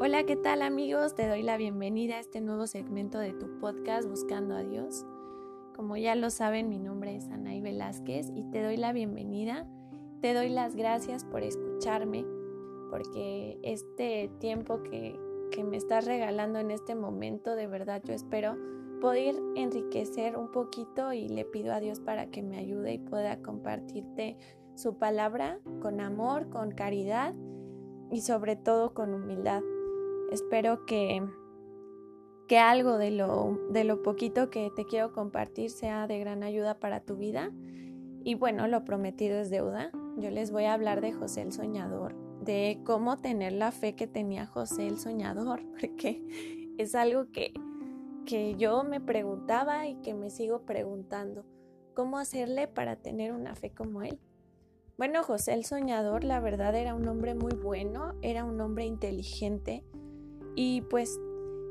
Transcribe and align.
Hola, 0.00 0.22
¿qué 0.22 0.36
tal 0.36 0.62
amigos? 0.62 1.16
Te 1.16 1.26
doy 1.26 1.42
la 1.42 1.56
bienvenida 1.56 2.14
a 2.14 2.20
este 2.20 2.40
nuevo 2.40 2.68
segmento 2.68 3.18
de 3.18 3.32
tu 3.32 3.58
podcast 3.58 4.08
Buscando 4.08 4.54
a 4.54 4.62
Dios. 4.62 5.04
Como 5.74 5.96
ya 5.96 6.14
lo 6.14 6.30
saben, 6.30 6.68
mi 6.68 6.78
nombre 6.78 7.16
es 7.16 7.26
Anaí 7.30 7.60
Velázquez 7.60 8.30
y 8.32 8.44
te 8.44 8.62
doy 8.62 8.76
la 8.76 8.92
bienvenida. 8.92 9.66
Te 10.20 10.34
doy 10.34 10.50
las 10.50 10.76
gracias 10.76 11.24
por 11.24 11.42
escucharme, 11.42 12.24
porque 12.90 13.58
este 13.64 14.30
tiempo 14.38 14.84
que, 14.84 15.18
que 15.50 15.64
me 15.64 15.76
estás 15.76 16.04
regalando 16.04 16.60
en 16.60 16.70
este 16.70 16.94
momento, 16.94 17.56
de 17.56 17.66
verdad 17.66 18.00
yo 18.04 18.14
espero 18.14 18.56
poder 19.00 19.34
enriquecer 19.56 20.36
un 20.36 20.52
poquito 20.52 21.12
y 21.12 21.28
le 21.28 21.44
pido 21.44 21.74
a 21.74 21.80
Dios 21.80 21.98
para 21.98 22.30
que 22.30 22.44
me 22.44 22.56
ayude 22.56 22.92
y 22.94 22.98
pueda 22.98 23.42
compartirte 23.42 24.36
su 24.76 24.96
palabra 24.96 25.58
con 25.82 26.00
amor, 26.00 26.50
con 26.50 26.70
caridad 26.70 27.34
y 28.12 28.20
sobre 28.20 28.54
todo 28.54 28.94
con 28.94 29.12
humildad. 29.12 29.60
Espero 30.30 30.84
que, 30.84 31.26
que 32.46 32.58
algo 32.58 32.98
de 32.98 33.10
lo, 33.10 33.58
de 33.70 33.84
lo 33.84 34.02
poquito 34.02 34.50
que 34.50 34.70
te 34.74 34.84
quiero 34.84 35.12
compartir 35.12 35.70
sea 35.70 36.06
de 36.06 36.18
gran 36.18 36.42
ayuda 36.42 36.78
para 36.78 37.00
tu 37.00 37.16
vida. 37.16 37.50
Y 38.24 38.34
bueno, 38.34 38.68
lo 38.68 38.84
prometido 38.84 39.38
es 39.38 39.50
deuda. 39.50 39.90
Yo 40.16 40.30
les 40.30 40.50
voy 40.50 40.64
a 40.64 40.74
hablar 40.74 41.00
de 41.00 41.12
José 41.12 41.42
el 41.42 41.52
Soñador, 41.52 42.14
de 42.44 42.80
cómo 42.84 43.16
tener 43.16 43.52
la 43.52 43.70
fe 43.70 43.94
que 43.94 44.06
tenía 44.06 44.46
José 44.46 44.86
el 44.86 44.98
Soñador, 44.98 45.62
porque 45.80 46.22
es 46.76 46.94
algo 46.94 47.30
que, 47.30 47.52
que 48.26 48.54
yo 48.56 48.84
me 48.84 49.00
preguntaba 49.00 49.86
y 49.86 49.94
que 50.02 50.14
me 50.14 50.30
sigo 50.30 50.62
preguntando. 50.62 51.44
¿Cómo 51.94 52.18
hacerle 52.18 52.68
para 52.68 52.96
tener 52.96 53.32
una 53.32 53.54
fe 53.54 53.70
como 53.70 54.02
él? 54.02 54.20
Bueno, 54.98 55.22
José 55.22 55.54
el 55.54 55.64
Soñador, 55.64 56.24
la 56.24 56.40
verdad, 56.40 56.74
era 56.74 56.94
un 56.94 57.06
hombre 57.06 57.34
muy 57.34 57.54
bueno, 57.54 58.14
era 58.20 58.44
un 58.44 58.60
hombre 58.60 58.84
inteligente, 58.84 59.84
y 60.54 60.82
pues 60.82 61.20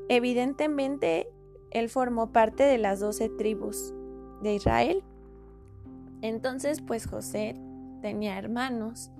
evidentemente 0.08 1.28
él 1.70 1.88
formó 1.88 2.32
parte 2.32 2.62
de 2.62 2.78
las 2.78 3.00
doce 3.00 3.28
tribus 3.28 3.92
de 4.42 4.54
Israel. 4.54 5.02
Entonces 6.22 6.80
pues 6.80 7.06
José 7.06 7.54
tenía 8.00 8.38
hermanos, 8.38 9.10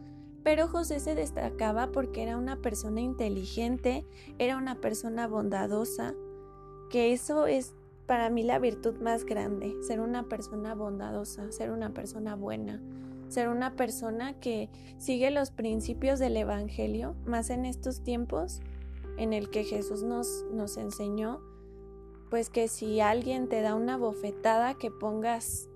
pero 0.42 0.68
José 0.68 1.00
se 1.00 1.14
destacaba 1.14 1.92
porque 1.92 2.22
era 2.22 2.38
una 2.38 2.56
persona 2.56 3.00
inteligente, 3.00 4.06
era 4.38 4.56
una 4.56 4.76
persona 4.76 5.26
bondadosa, 5.26 6.14
que 6.90 7.12
eso 7.12 7.46
es 7.46 7.74
para 8.06 8.30
mí 8.30 8.42
la 8.42 8.58
virtud 8.58 8.94
más 9.00 9.24
grande, 9.24 9.76
ser 9.82 10.00
una 10.00 10.24
persona 10.28 10.74
bondadosa, 10.74 11.52
ser 11.52 11.70
una 11.70 11.92
persona 11.92 12.34
buena, 12.34 12.80
ser 13.28 13.48
una 13.48 13.76
persona 13.76 14.40
que 14.40 14.70
sigue 14.96 15.30
los 15.30 15.50
principios 15.50 16.18
del 16.18 16.38
Evangelio, 16.38 17.14
más 17.26 17.50
en 17.50 17.66
estos 17.66 18.02
tiempos 18.02 18.60
en 19.18 19.32
el 19.32 19.50
que 19.50 19.64
Jesús 19.64 20.02
nos, 20.02 20.46
nos 20.52 20.76
enseñó, 20.76 21.40
pues 22.30 22.50
que 22.50 22.68
si 22.68 23.00
alguien 23.00 23.48
te 23.48 23.60
da 23.60 23.74
una 23.74 23.96
bofetada, 23.96 24.74
que 24.74 24.90
pongas, 24.90 25.68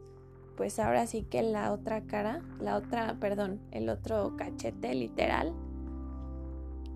pues 0.56 0.78
ahora 0.78 1.06
sí 1.06 1.22
que 1.22 1.42
la 1.42 1.72
otra 1.72 2.02
cara, 2.06 2.42
la 2.60 2.76
otra, 2.76 3.16
perdón, 3.20 3.60
el 3.70 3.88
otro 3.88 4.36
cachete 4.36 4.94
literal. 4.94 5.52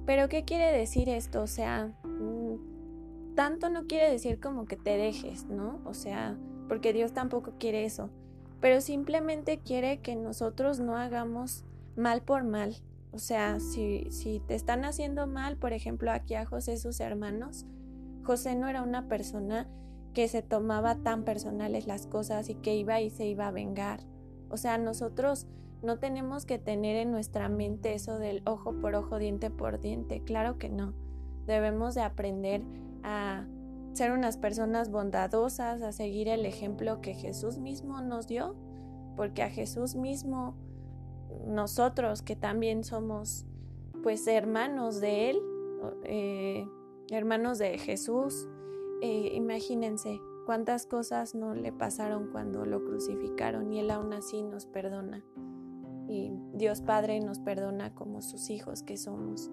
Pero 0.07 0.29
¿qué 0.29 0.45
quiere 0.45 0.71
decir 0.73 1.09
esto? 1.09 1.43
O 1.43 1.47
sea, 1.47 1.93
mm, 2.05 3.35
tanto 3.35 3.69
no 3.69 3.87
quiere 3.87 4.11
decir 4.11 4.39
como 4.41 4.67
que 4.67 4.77
te 4.77 4.97
dejes, 4.97 5.47
¿no? 5.47 5.81
O 5.85 5.95
sea, 5.95 6.39
porque 6.69 6.93
Dios 6.93 7.13
tampoco 7.13 7.55
quiere 7.59 7.85
eso, 7.85 8.11
pero 8.61 8.81
simplemente 8.81 9.59
quiere 9.59 10.01
que 10.01 10.15
nosotros 10.17 10.79
no 10.81 10.97
hagamos 10.97 11.65
mal 11.97 12.23
por 12.23 12.45
mal, 12.45 12.77
o 13.17 13.19
sea, 13.19 13.61
si, 13.61 14.11
si 14.11 14.41
te 14.41 14.55
están 14.55 14.85
haciendo 14.85 15.27
mal, 15.27 15.57
por 15.57 15.73
ejemplo, 15.73 16.13
aquí 16.13 16.35
a 16.35 16.45
José 16.45 16.75
y 16.75 16.77
sus 16.77 17.01
hermanos, 17.01 17.65
José 18.25 18.55
no 18.57 18.69
era 18.69 18.83
una 18.83 19.09
persona 19.09 19.67
que 20.13 20.29
se 20.29 20.43
tomaba 20.43 20.97
tan 20.97 21.25
personales 21.25 21.87
las 21.87 22.07
cosas 22.07 22.51
y 22.51 22.57
que 22.57 22.77
iba 22.77 23.01
y 23.01 23.09
se 23.09 23.25
iba 23.25 23.49
a 23.49 23.53
vengar. 23.53 24.01
O 24.51 24.59
sea, 24.59 24.77
nosotros 24.77 25.47
no 25.83 25.99
tenemos 25.99 26.45
que 26.45 26.59
tener 26.59 26.97
en 26.97 27.11
nuestra 27.11 27.49
mente 27.49 27.95
eso 27.95 28.19
del 28.19 28.43
ojo 28.45 28.79
por 28.83 28.95
ojo, 28.95 29.19
diente 29.19 29.49
por 29.49 29.81
diente. 29.81 30.23
Claro 30.23 30.59
que 30.59 30.69
no. 30.69 30.93
Debemos 31.47 31.95
de 31.95 32.03
aprender 32.03 32.63
a 33.03 33.47
ser 33.95 34.13
unas 34.13 34.37
personas 34.37 34.91
bondadosas, 34.91 35.81
a 35.81 35.93
seguir 35.93 36.29
el 36.29 36.45
ejemplo 36.45 37.01
que 37.01 37.15
Jesús 37.15 37.57
mismo 37.57 38.03
nos 38.03 38.27
dio, 38.27 38.57
porque 39.17 39.43
a 39.43 39.49
Jesús 39.49 39.95
mismo 39.95 40.55
nosotros 41.47 42.23
que 42.23 42.37
también 42.37 42.85
somos 42.85 43.45
pues 44.03 44.27
hermanos 44.27 45.01
de 45.01 45.31
Él, 45.31 45.43
eh, 46.05 46.69
hermanos 47.11 47.59
de 47.59 47.79
Jesús, 47.79 48.49
eh, 49.03 49.33
imagínense 49.35 50.21
cuántas 50.47 50.87
cosas 50.87 51.35
no 51.35 51.55
le 51.55 51.73
pasaron 51.73 52.29
cuando 52.31 52.65
lo 52.65 52.85
crucificaron 52.85 53.73
y 53.73 53.81
Él 53.81 53.91
aún 53.91 54.13
así 54.13 54.43
nos 54.43 54.67
perdona. 54.67 55.25
Y 56.09 56.31
Dios 56.55 56.83
Padre 56.83 57.19
nos 57.21 57.41
perdona 57.41 57.95
como 57.95 58.23
sus 58.23 58.49
hijos 58.49 58.85
que 58.85 58.97
somos. 58.97 59.51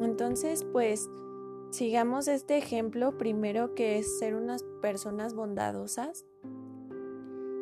Entonces, 0.00 0.64
pues, 0.64 1.08
sigamos 1.70 2.26
este 2.26 2.58
ejemplo 2.58 3.16
primero 3.18 3.74
que 3.74 3.98
es 3.98 4.18
ser 4.18 4.34
unas 4.34 4.64
personas 4.82 5.34
bondadosas. 5.34 6.26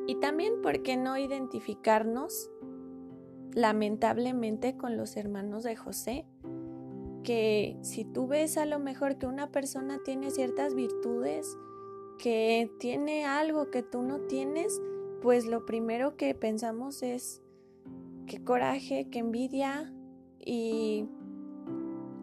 Y 0.07 0.15
también, 0.21 0.63
¿por 0.63 0.83
qué 0.83 0.97
no 0.97 1.19
identificarnos 1.19 2.51
lamentablemente 3.55 4.77
con 4.77 4.97
los 4.97 5.17
hermanos 5.17 5.65
de 5.65 5.77
José, 5.77 6.27
que 7.23 7.79
si 7.83 8.05
tú 8.05 8.27
ves 8.27 8.57
a 8.57 8.65
lo 8.65 8.79
mejor 8.79 9.19
que 9.19 9.27
una 9.27 9.51
persona 9.51 9.99
tiene 10.05 10.31
ciertas 10.31 10.75
virtudes, 10.75 11.57
que 12.19 12.71
tiene 12.81 13.25
algo 13.25 13.71
que 13.71 13.83
tú 13.83 14.03
no 14.03 14.21
tienes, 14.21 14.81
pues 15.23 15.47
lo 15.47 15.67
primero 15.67 16.17
que 16.17 16.35
pensamos 16.35 17.03
es 17.03 17.43
qué 18.27 18.43
coraje, 18.43 19.09
qué 19.11 19.21
envidia 19.21 19.93
y 20.39 21.09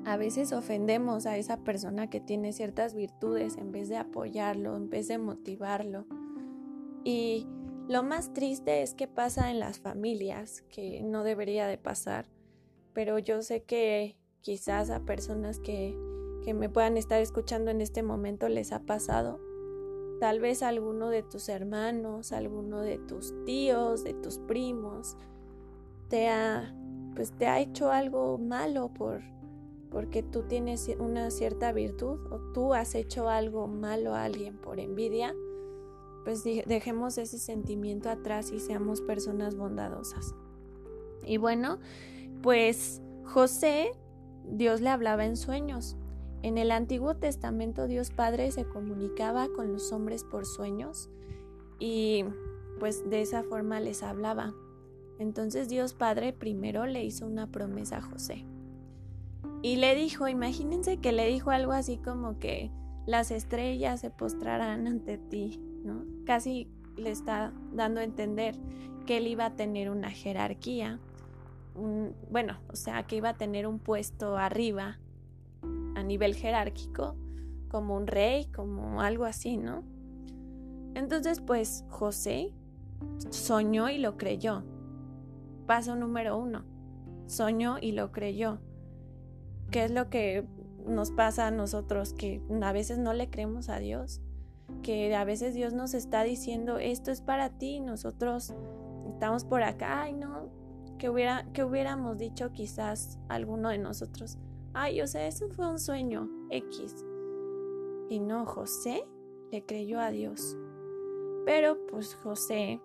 a 0.06 0.18
veces 0.18 0.54
ofendemos 0.54 1.26
a 1.26 1.38
esa 1.38 1.64
persona 1.64 2.10
que 2.10 2.20
tiene 2.20 2.54
ciertas 2.54 2.94
virtudes 2.94 3.58
en 3.58 3.72
vez 3.72 3.90
de 3.90 3.98
apoyarlo, 3.98 4.76
en 4.76 4.90
vez 4.90 5.08
de 5.08 5.18
motivarlo. 5.18 6.06
Y 7.04 7.48
lo 7.88 8.02
más 8.02 8.34
triste 8.34 8.82
es 8.82 8.94
que 8.94 9.08
pasa 9.08 9.52
en 9.52 9.60
las 9.60 9.80
familias, 9.80 10.64
que 10.70 11.02
no 11.04 11.24
debería 11.24 11.68
de 11.68 11.78
pasar, 11.78 12.26
pero 12.94 13.20
yo 13.20 13.42
sé 13.42 13.64
que 13.64 14.18
quizás 14.42 14.90
a 14.90 15.02
personas 15.02 15.60
que, 15.60 15.96
que 16.44 16.54
me 16.54 16.70
puedan 16.70 16.98
estar 16.98 17.22
escuchando 17.22 17.70
en 17.70 17.82
este 17.82 18.02
momento 18.02 18.50
les 18.50 18.72
ha 18.72 18.80
pasado. 18.80 19.40
Tal 20.20 20.40
vez 20.40 20.64
alguno 20.64 21.10
de 21.10 21.24
tus 21.24 21.50
hermanos, 21.50 22.32
alguno 22.32 22.82
de 22.82 22.98
tus 22.98 23.34
tíos, 23.46 24.04
de 24.04 24.14
tus 24.14 24.40
primos, 24.40 25.18
te 26.10 26.30
ha, 26.30 26.74
pues 27.16 27.34
te 27.34 27.48
ha 27.48 27.60
hecho 27.60 27.92
algo 27.92 28.40
malo 28.40 28.92
por, 28.94 29.22
porque 29.92 30.24
tú 30.24 30.44
tienes 30.44 30.90
una 31.00 31.30
cierta 31.30 31.72
virtud 31.72 32.32
o 32.32 32.40
tú 32.54 32.74
has 32.74 32.96
hecho 32.96 33.30
algo 33.30 33.68
malo 33.68 34.16
a 34.16 34.24
alguien 34.24 34.58
por 34.58 34.80
envidia 34.80 35.36
pues 36.26 36.44
dejemos 36.44 37.18
ese 37.20 37.38
sentimiento 37.38 38.10
atrás 38.10 38.52
y 38.52 38.60
seamos 38.60 39.00
personas 39.00 39.56
bondadosas. 39.56 40.34
Y 41.24 41.38
bueno, 41.38 41.80
pues 42.42 43.02
José, 43.24 43.92
Dios 44.44 44.82
le 44.82 44.90
hablaba 44.90 45.26
en 45.26 45.38
sueños. 45.38 45.96
En 46.42 46.58
el 46.58 46.72
Antiguo 46.72 47.16
Testamento 47.16 47.88
Dios 47.88 48.10
Padre 48.10 48.52
se 48.52 48.66
comunicaba 48.66 49.48
con 49.56 49.72
los 49.72 49.92
hombres 49.92 50.24
por 50.24 50.46
sueños 50.46 51.10
y 51.80 52.26
pues 52.80 53.08
de 53.10 53.22
esa 53.22 53.44
forma 53.44 53.80
les 53.80 54.04
hablaba. 54.04 54.54
Entonces 55.20 55.70
Dios 55.70 55.94
Padre 55.94 56.34
primero 56.34 56.88
le 56.88 57.04
hizo 57.04 57.26
una 57.26 57.52
promesa 57.52 57.98
a 57.98 58.02
José. 58.02 58.46
Y 59.62 59.78
le 59.78 59.96
dijo, 59.96 60.28
imagínense 60.28 60.98
que 60.98 61.12
le 61.12 61.28
dijo 61.28 61.52
algo 61.52 61.72
así 61.72 61.98
como 61.98 62.38
que 62.40 62.72
las 63.06 63.32
estrellas 63.32 64.02
se 64.02 64.10
postrarán 64.10 64.88
ante 64.88 65.18
ti, 65.18 65.60
Casi 66.26 66.70
le 66.98 67.12
está 67.12 67.54
dando 67.74 68.00
a 68.00 68.04
entender 68.04 68.56
que 69.06 69.18
él 69.18 69.28
iba 69.28 69.46
a 69.46 69.56
tener 69.56 69.90
una 69.90 70.10
jerarquía, 70.10 71.00
bueno, 72.32 72.58
o 72.70 72.76
sea, 72.76 73.04
que 73.04 73.18
iba 73.18 73.30
a 73.30 73.38
tener 73.38 73.68
un 73.68 73.80
puesto 73.80 74.38
arriba 74.38 75.00
a 75.96 76.04
nivel 76.04 76.36
jerárquico, 76.36 77.16
como 77.70 77.96
un 77.96 78.08
rey, 78.08 78.46
como 78.46 79.02
algo 79.02 79.26
así, 79.26 79.58
¿no? 79.58 79.84
Entonces, 80.94 81.42
pues 81.42 81.84
José 81.90 82.54
soñó 83.30 83.90
y 83.90 83.98
lo 83.98 84.18
creyó. 84.18 84.64
Paso 85.68 85.96
número 85.96 86.38
uno, 86.38 86.64
soñó 87.26 87.78
y 87.82 87.92
lo 87.92 88.12
creyó. 88.12 88.60
¿Qué 89.72 89.84
es 89.84 89.92
lo 89.92 90.10
que 90.10 90.46
nos 90.88 91.12
pasa 91.12 91.48
a 91.48 91.52
nosotros 91.52 92.14
que 92.14 92.42
a 92.62 92.72
veces 92.72 92.98
no 92.98 93.14
le 93.14 93.30
creemos 93.30 93.68
a 93.68 93.80
Dios? 93.80 94.22
Que 94.82 95.16
a 95.16 95.24
veces 95.24 95.54
Dios 95.54 95.74
nos 95.74 95.94
está 95.94 96.24
diciendo, 96.24 96.78
esto 96.78 97.12
es 97.12 97.22
para 97.22 97.50
ti, 97.50 97.80
nosotros 97.80 98.54
estamos 99.10 99.46
por 99.46 99.64
acá, 99.64 100.04
ay 100.04 100.14
no, 100.14 100.50
que, 100.98 101.10
hubiera, 101.10 101.46
que 101.54 101.64
hubiéramos 101.64 102.18
dicho 102.18 102.52
quizás 102.52 103.20
alguno 103.30 103.70
de 103.70 103.78
nosotros, 103.78 104.38
ay, 104.74 105.02
o 105.02 105.08
sea, 105.08 105.28
eso 105.28 105.50
fue 105.50 105.68
un 105.68 105.80
sueño 105.80 106.30
X. 106.50 107.06
Y 108.10 108.20
no, 108.20 108.46
José 108.46 109.04
le 109.52 109.66
creyó 109.66 110.00
a 110.00 110.12
Dios. 110.12 110.58
Pero 111.46 111.86
pues 111.88 112.16
José, 112.16 112.82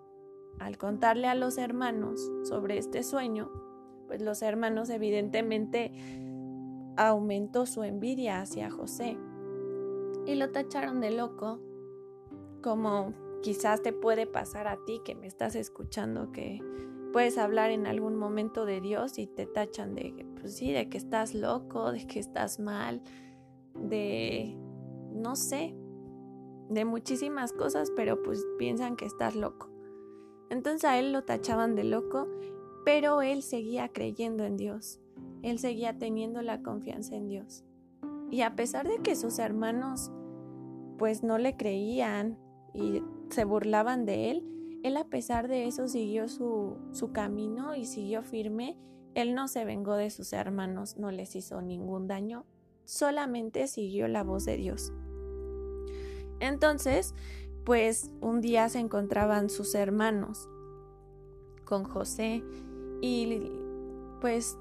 al 0.59 0.77
contarle 0.77 1.27
a 1.27 1.35
los 1.35 1.57
hermanos 1.57 2.31
sobre 2.43 2.77
este 2.77 3.03
sueño, 3.03 3.51
pues 4.07 4.21
los 4.21 4.41
hermanos 4.41 4.89
evidentemente 4.89 5.91
aumentó 6.97 7.65
su 7.65 7.83
envidia 7.83 8.41
hacia 8.41 8.69
José 8.69 9.17
y 10.25 10.35
lo 10.35 10.51
tacharon 10.51 10.99
de 10.99 11.11
loco, 11.11 11.59
como 12.61 13.13
quizás 13.41 13.81
te 13.81 13.93
puede 13.93 14.27
pasar 14.27 14.67
a 14.67 14.77
ti 14.85 15.01
que 15.03 15.15
me 15.15 15.27
estás 15.27 15.55
escuchando 15.55 16.31
que 16.31 16.61
puedes 17.11 17.37
hablar 17.37 17.71
en 17.71 17.87
algún 17.87 18.15
momento 18.15 18.65
de 18.65 18.81
Dios 18.81 19.17
y 19.17 19.27
te 19.27 19.45
tachan 19.45 19.95
de, 19.95 20.25
pues 20.39 20.55
sí, 20.55 20.71
de 20.71 20.89
que 20.89 20.97
estás 20.97 21.33
loco, 21.33 21.91
de 21.91 22.07
que 22.07 22.19
estás 22.19 22.59
mal, 22.59 23.01
de, 23.75 24.55
no 25.11 25.35
sé, 25.35 25.75
de 26.69 26.85
muchísimas 26.85 27.51
cosas, 27.51 27.91
pero 27.95 28.23
pues 28.23 28.45
piensan 28.57 28.95
que 28.95 29.05
estás 29.05 29.35
loco. 29.35 29.69
Entonces 30.49 30.85
a 30.85 30.99
él 30.99 31.11
lo 31.11 31.23
tachaban 31.23 31.75
de 31.75 31.83
loco, 31.83 32.27
pero 32.85 33.21
él 33.21 33.43
seguía 33.43 33.89
creyendo 33.89 34.45
en 34.45 34.57
Dios, 34.57 35.01
él 35.43 35.59
seguía 35.59 35.97
teniendo 35.97 36.41
la 36.41 36.61
confianza 36.61 37.15
en 37.15 37.27
Dios. 37.27 37.65
Y 38.29 38.41
a 38.41 38.55
pesar 38.55 38.87
de 38.87 38.99
que 38.99 39.15
sus 39.15 39.39
hermanos 39.39 40.11
pues 40.97 41.23
no 41.23 41.37
le 41.37 41.57
creían 41.57 42.37
y 42.73 43.03
se 43.29 43.43
burlaban 43.45 44.05
de 44.05 44.31
él, 44.31 44.51
él 44.83 44.97
a 44.97 45.05
pesar 45.05 45.47
de 45.47 45.67
eso 45.67 45.87
siguió 45.87 46.27
su, 46.27 46.77
su 46.91 47.11
camino 47.11 47.75
y 47.75 47.85
siguió 47.85 48.23
firme. 48.23 48.77
Él 49.13 49.35
no 49.35 49.47
se 49.47 49.65
vengó 49.65 49.95
de 49.95 50.09
sus 50.09 50.33
hermanos, 50.33 50.97
no 50.97 51.11
les 51.11 51.35
hizo 51.35 51.61
ningún 51.61 52.07
daño, 52.07 52.45
solamente 52.85 53.67
siguió 53.67 54.07
la 54.07 54.23
voz 54.23 54.45
de 54.45 54.57
Dios. 54.57 54.91
Entonces, 56.39 57.13
pues 57.65 58.09
un 58.21 58.41
día 58.41 58.69
se 58.69 58.79
encontraban 58.79 59.49
sus 59.49 59.75
hermanos 59.75 60.49
con 61.65 61.83
José 61.83 62.43
y 63.01 63.51
pues 64.19 64.57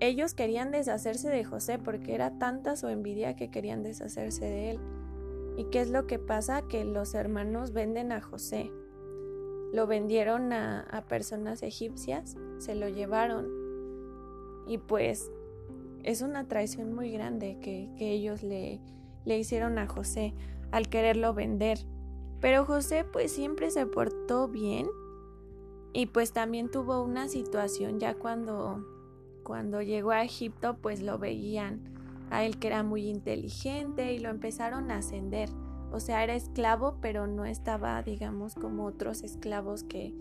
ellos 0.00 0.34
querían 0.34 0.72
deshacerse 0.72 1.28
de 1.28 1.44
José 1.44 1.78
porque 1.78 2.14
era 2.14 2.38
tanta 2.38 2.74
su 2.74 2.88
envidia 2.88 3.36
que 3.36 3.50
querían 3.50 3.84
deshacerse 3.84 4.44
de 4.44 4.70
él. 4.70 4.80
¿Y 5.56 5.64
qué 5.64 5.80
es 5.80 5.90
lo 5.90 6.06
que 6.06 6.18
pasa? 6.18 6.62
Que 6.68 6.84
los 6.84 7.14
hermanos 7.14 7.72
venden 7.72 8.12
a 8.12 8.20
José 8.20 8.70
lo 9.72 9.86
vendieron 9.86 10.52
a, 10.52 11.04
personas 11.08 11.62
egipcias, 11.62 12.36
se 12.58 12.74
lo 12.74 12.88
llevaron 12.88 13.48
y 14.66 14.78
pues 14.78 15.32
es 16.04 16.20
una 16.20 16.46
traición 16.46 16.92
muy 16.92 17.10
grande 17.10 17.58
que, 17.60 17.88
ellos 17.98 18.42
le, 18.42 18.80
le 19.24 19.38
hicieron 19.38 19.78
a 19.78 19.86
José 19.86 20.34
al 20.70 20.88
quererlo 20.88 21.32
vender. 21.32 21.78
Pero 22.40 22.64
José 22.64 23.04
pues 23.04 23.32
siempre 23.32 23.70
se 23.70 23.86
portó 23.86 24.48
bien 24.48 24.88
y 25.92 26.06
pues 26.06 26.32
también 26.32 26.70
tuvo 26.70 27.02
una 27.02 27.28
situación 27.28 27.98
ya 27.98 28.14
cuando, 28.14 28.84
cuando 29.42 29.80
llegó 29.80 30.10
a 30.10 30.22
Egipto 30.22 30.76
pues 30.82 31.00
lo 31.00 31.18
veían 31.18 31.91
a 32.32 32.44
él 32.44 32.58
que 32.58 32.68
era 32.68 32.82
muy 32.82 33.08
inteligente 33.08 34.14
y 34.14 34.18
lo 34.18 34.30
empezaron 34.30 34.90
a 34.90 34.96
ascender. 34.96 35.50
O 35.92 36.00
sea, 36.00 36.24
era 36.24 36.34
esclavo, 36.34 36.96
pero 37.02 37.26
no 37.26 37.44
estaba, 37.44 38.02
digamos, 38.02 38.54
como 38.54 38.86
otros 38.86 39.22
esclavos 39.22 39.84
que, 39.84 40.14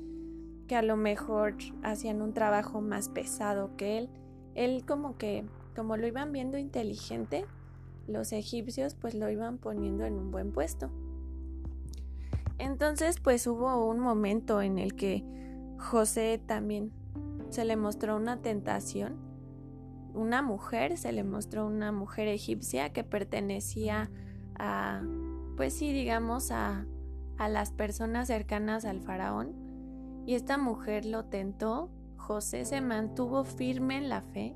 que 0.68 0.76
a 0.76 0.82
lo 0.82 0.98
mejor 0.98 1.56
hacían 1.82 2.22
un 2.22 2.34
trabajo 2.34 2.82
más 2.82 3.08
pesado 3.08 3.78
que 3.78 3.98
él. 3.98 4.10
Él 4.54 4.84
como 4.86 5.18
que, 5.18 5.46
como 5.74 5.96
lo 5.96 6.06
iban 6.06 6.34
viendo 6.34 6.58
inteligente, 6.58 7.46
los 8.08 8.34
egipcios 8.34 8.96
pues 8.96 9.16
lo 9.16 9.30
iban 9.30 9.58
poniendo 9.58 10.04
en 10.04 10.16
un 10.16 10.32
buen 10.32 10.52
puesto. 10.52 10.92
Entonces 12.58 13.22
pues 13.22 13.48
hubo 13.48 13.88
un 13.88 14.00
momento 14.00 14.62
en 14.62 14.80
el 14.80 14.96
que 14.96 15.24
José 15.78 16.42
también 16.46 16.92
se 17.50 17.64
le 17.64 17.78
mostró 17.78 18.18
una 18.18 18.42
tentación. 18.42 19.31
Una 20.14 20.42
mujer, 20.42 20.98
se 20.98 21.12
le 21.12 21.24
mostró 21.24 21.68
una 21.68 21.92
mujer 21.92 22.28
egipcia 22.28 22.92
que 22.92 23.04
pertenecía 23.04 24.10
a 24.56 25.02
pues 25.56 25.74
sí, 25.74 25.94
digamos, 25.94 26.50
a, 26.50 26.88
a 27.38 27.50
las 27.50 27.72
personas 27.72 28.28
cercanas 28.28 28.86
al 28.86 29.02
faraón. 29.02 29.54
Y 30.26 30.36
esta 30.36 30.58
mujer 30.58 31.06
lo 31.06 31.26
tentó, 31.26 31.92
José 32.18 32.66
se 32.66 32.82
mantuvo 32.82 33.44
firme 33.44 33.98
en 33.98 34.10
la 34.10 34.22
fe 34.22 34.56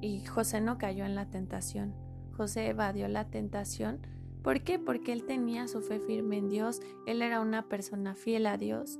y 0.00 0.24
José 0.24 0.60
no 0.60 0.78
cayó 0.78 1.04
en 1.04 1.14
la 1.14 1.26
tentación. 1.26 1.94
José 2.36 2.68
evadió 2.68 3.08
la 3.08 3.28
tentación. 3.28 4.00
¿Por 4.42 4.62
qué? 4.62 4.78
Porque 4.78 5.12
él 5.12 5.24
tenía 5.24 5.66
su 5.68 5.80
fe 5.80 5.98
firme 5.98 6.38
en 6.38 6.48
Dios, 6.48 6.80
él 7.06 7.20
era 7.22 7.40
una 7.40 7.68
persona 7.68 8.14
fiel 8.14 8.46
a 8.46 8.56
Dios. 8.56 8.98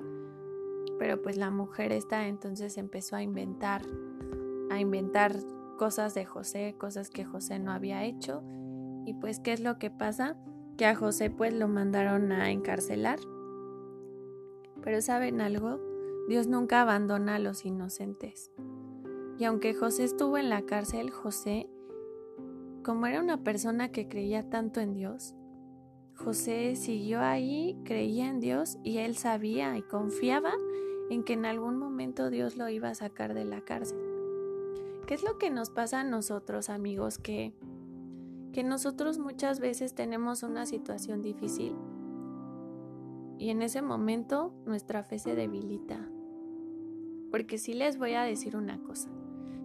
Pero 0.98 1.22
pues 1.22 1.36
la 1.36 1.50
mujer 1.50 1.92
esta 1.92 2.26
entonces 2.26 2.76
empezó 2.76 3.14
a 3.14 3.22
inventar, 3.22 3.82
inventar 4.80 5.36
cosas 5.78 6.14
de 6.14 6.24
José, 6.24 6.74
cosas 6.78 7.10
que 7.10 7.24
José 7.24 7.58
no 7.58 7.72
había 7.72 8.04
hecho. 8.04 8.42
Y 9.04 9.14
pues, 9.14 9.40
¿qué 9.40 9.52
es 9.52 9.60
lo 9.60 9.78
que 9.78 9.90
pasa? 9.90 10.36
que 10.78 10.86
a 10.86 10.94
José 10.94 11.28
pues 11.28 11.52
lo 11.52 11.68
mandaron 11.68 12.30
a 12.32 12.50
encarcelar. 12.50 13.18
Pero 14.82 15.02
¿saben 15.02 15.40
algo? 15.40 15.80
Dios 16.28 16.46
nunca 16.46 16.80
abandona 16.80 17.34
a 17.34 17.38
los 17.40 17.66
inocentes. 17.66 18.52
Y 19.38 19.44
aunque 19.44 19.74
José 19.74 20.04
estuvo 20.04 20.38
en 20.38 20.48
la 20.48 20.62
cárcel, 20.62 21.10
José, 21.10 21.68
como 22.84 23.06
era 23.06 23.20
una 23.20 23.42
persona 23.42 23.90
que 23.90 24.08
creía 24.08 24.48
tanto 24.48 24.80
en 24.80 24.94
Dios, 24.94 25.34
José 26.14 26.76
siguió 26.76 27.20
ahí, 27.20 27.76
creía 27.84 28.28
en 28.28 28.38
Dios 28.40 28.78
y 28.84 28.98
él 28.98 29.16
sabía 29.16 29.76
y 29.76 29.82
confiaba 29.82 30.52
en 31.10 31.24
que 31.24 31.32
en 31.32 31.44
algún 31.44 31.76
momento 31.76 32.30
Dios 32.30 32.56
lo 32.56 32.68
iba 32.68 32.88
a 32.88 32.94
sacar 32.94 33.34
de 33.34 33.44
la 33.44 33.62
cárcel. 33.62 34.07
¿Qué 35.08 35.14
es 35.14 35.24
lo 35.24 35.38
que 35.38 35.50
nos 35.50 35.70
pasa 35.70 36.00
a 36.00 36.04
nosotros, 36.04 36.70
amigos, 36.70 37.18
que 37.18 37.52
que 38.52 38.62
nosotros 38.64 39.18
muchas 39.18 39.60
veces 39.60 39.94
tenemos 39.94 40.42
una 40.42 40.66
situación 40.66 41.22
difícil 41.22 41.76
y 43.38 43.50
en 43.50 43.62
ese 43.62 43.82
momento 43.82 44.52
nuestra 44.66 45.04
fe 45.04 45.18
se 45.18 45.34
debilita. 45.34 46.08
Porque 47.30 47.58
sí 47.58 47.74
les 47.74 47.98
voy 47.98 48.14
a 48.14 48.22
decir 48.22 48.56
una 48.56 48.82
cosa, 48.82 49.10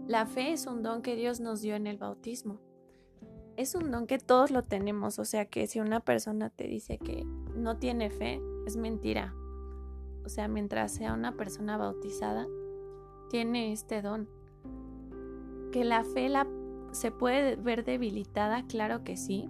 la 0.07 0.25
fe 0.25 0.51
es 0.51 0.68
un 0.68 0.84
don 0.84 1.02
que 1.02 1.16
Dios 1.16 1.40
nos 1.40 1.62
dio 1.62 1.76
en 1.76 1.88
el 1.88 1.97
bautismo. 1.97 2.59
Es 3.56 3.76
un 3.76 3.92
don 3.92 4.07
que 4.07 4.18
todos 4.18 4.52
lo 4.52 4.64
tenemos, 4.64 5.19
o 5.19 5.26
sea 5.26 5.45
que 5.45 5.68
si 5.68 5.80
una 5.80 6.00
persona 6.00 6.50
te 6.50 6.68
dice 6.68 6.97
que 6.97 7.26
no 7.56 7.78
tiene 7.78 8.09
fe, 8.09 8.42
es 8.66 8.78
mentira. 8.78 9.33
O 10.26 10.30
sea, 10.30 10.47
mientras 10.47 10.94
sea 10.94 11.14
una 11.14 11.35
persona 11.35 11.78
bautizada, 11.78 12.47
tiene 13.30 13.71
este 13.71 14.02
don. 14.02 14.28
Que 15.73 15.83
la 15.83 16.06
fe 16.06 16.30
la 16.30 16.47
¿Se 16.94 17.09
puede 17.09 17.56
ver 17.56 17.83
debilitada? 17.83 18.63
Claro 18.68 19.03
que 19.03 19.18
sí, 19.18 19.49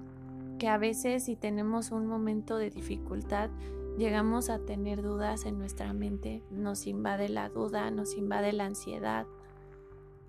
que 0.59 0.69
a 0.69 0.77
veces 0.77 1.25
si 1.25 1.35
tenemos 1.35 1.91
un 1.91 2.07
momento 2.07 2.55
de 2.55 2.69
dificultad, 2.69 3.49
llegamos 3.97 4.49
a 4.49 4.59
tener 4.59 5.01
dudas 5.01 5.45
en 5.45 5.59
nuestra 5.59 5.91
mente, 5.91 6.41
nos 6.49 6.87
invade 6.87 7.27
la 7.27 7.49
duda, 7.49 7.91
nos 7.91 8.15
invade 8.15 8.53
la 8.53 8.65
ansiedad, 8.65 9.27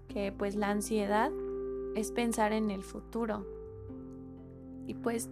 que 0.08 0.32
pues 0.32 0.56
la 0.56 0.70
ansiedad 0.70 1.30
es 1.94 2.10
pensar 2.10 2.52
en 2.52 2.72
el 2.72 2.82
futuro. 2.82 3.46
Y 4.88 4.94
pues 4.94 5.30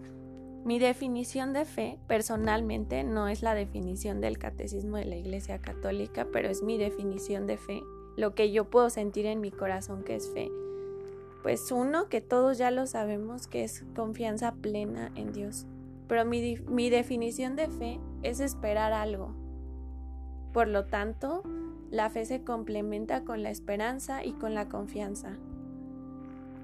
mi 0.64 0.78
definición 0.78 1.52
de 1.52 1.64
fe 1.64 1.98
personalmente 2.06 3.02
no 3.02 3.26
es 3.26 3.42
la 3.42 3.56
definición 3.56 4.20
del 4.20 4.38
catecismo 4.38 4.98
de 4.98 5.06
la 5.06 5.16
Iglesia 5.16 5.58
Católica, 5.58 6.28
pero 6.32 6.48
es 6.48 6.62
mi 6.62 6.78
definición 6.78 7.48
de 7.48 7.56
fe, 7.56 7.82
lo 8.16 8.34
que 8.34 8.52
yo 8.52 8.68
puedo 8.70 8.90
sentir 8.90 9.26
en 9.26 9.40
mi 9.40 9.50
corazón 9.50 10.02
que 10.04 10.16
es 10.16 10.30
fe. 10.30 10.50
Pues 11.42 11.72
uno, 11.72 12.08
que 12.08 12.20
todos 12.20 12.58
ya 12.58 12.70
lo 12.70 12.86
sabemos, 12.86 13.46
que 13.46 13.64
es 13.64 13.84
confianza 13.96 14.54
plena 14.54 15.10
en 15.16 15.32
Dios. 15.32 15.66
Pero 16.08 16.24
mi, 16.24 16.56
mi 16.68 16.90
definición 16.90 17.56
de 17.56 17.68
fe 17.68 18.00
es 18.22 18.40
esperar 18.40 18.92
algo. 18.92 19.34
Por 20.52 20.68
lo 20.68 20.84
tanto, 20.84 21.42
la 21.90 22.10
fe 22.10 22.24
se 22.24 22.44
complementa 22.44 23.24
con 23.24 23.42
la 23.42 23.50
esperanza 23.50 24.24
y 24.24 24.32
con 24.32 24.54
la 24.54 24.68
confianza. 24.68 25.36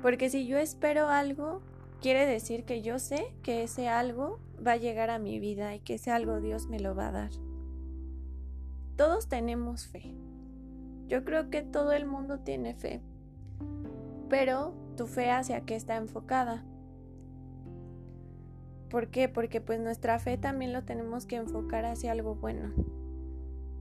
Porque 0.00 0.30
si 0.30 0.46
yo 0.46 0.58
espero 0.58 1.08
algo, 1.08 1.60
quiere 2.00 2.26
decir 2.26 2.64
que 2.64 2.82
yo 2.82 2.98
sé 2.98 3.34
que 3.42 3.64
ese 3.64 3.88
algo 3.88 4.38
va 4.64 4.72
a 4.72 4.76
llegar 4.76 5.10
a 5.10 5.18
mi 5.18 5.40
vida 5.40 5.74
y 5.74 5.80
que 5.80 5.94
ese 5.94 6.10
algo 6.10 6.40
Dios 6.40 6.68
me 6.68 6.78
lo 6.78 6.94
va 6.94 7.08
a 7.08 7.12
dar. 7.12 7.30
Todos 8.96 9.28
tenemos 9.28 9.86
fe. 9.86 10.14
Yo 11.08 11.24
creo 11.24 11.48
que 11.48 11.62
todo 11.62 11.92
el 11.92 12.06
mundo 12.06 12.40
tiene 12.40 12.74
fe, 12.74 13.00
pero 14.28 14.74
tu 14.96 15.06
fe 15.06 15.30
hacia 15.30 15.62
qué 15.62 15.74
está 15.74 15.96
enfocada. 15.96 16.64
¿Por 18.90 19.08
qué? 19.08 19.28
Porque 19.28 19.60
pues 19.60 19.80
nuestra 19.80 20.18
fe 20.18 20.36
también 20.36 20.72
lo 20.72 20.84
tenemos 20.84 21.24
que 21.24 21.36
enfocar 21.36 21.86
hacia 21.86 22.12
algo 22.12 22.34
bueno. 22.34 22.72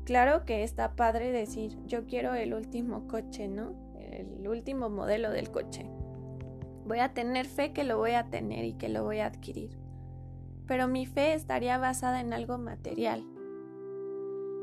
Claro 0.05 0.45
que 0.45 0.63
está 0.63 0.95
padre 0.95 1.31
decir, 1.33 1.77
yo 1.85 2.05
quiero 2.05 2.33
el 2.33 2.53
último 2.53 3.07
coche, 3.07 3.49
¿no? 3.49 3.73
El 3.99 4.47
último 4.47 4.89
modelo 4.89 5.29
del 5.31 5.51
coche. 5.51 5.85
Voy 6.85 6.99
a 6.99 7.13
tener 7.13 7.45
fe 7.45 7.73
que 7.73 7.83
lo 7.83 7.97
voy 7.97 8.11
a 8.11 8.29
tener 8.29 8.63
y 8.63 8.73
que 8.73 8.87
lo 8.87 9.03
voy 9.03 9.19
a 9.19 9.25
adquirir. 9.25 9.77
Pero 10.65 10.87
mi 10.87 11.05
fe 11.05 11.33
estaría 11.33 11.77
basada 11.77 12.21
en 12.21 12.31
algo 12.31 12.57
material. 12.57 13.25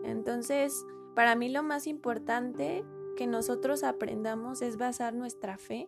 Entonces, 0.04 0.84
para 1.14 1.36
mí 1.36 1.48
lo 1.48 1.62
más 1.62 1.86
importante 1.86 2.84
que 3.16 3.26
nosotros 3.26 3.84
aprendamos 3.84 4.62
es 4.62 4.76
basar 4.76 5.14
nuestra 5.14 5.56
fe 5.56 5.86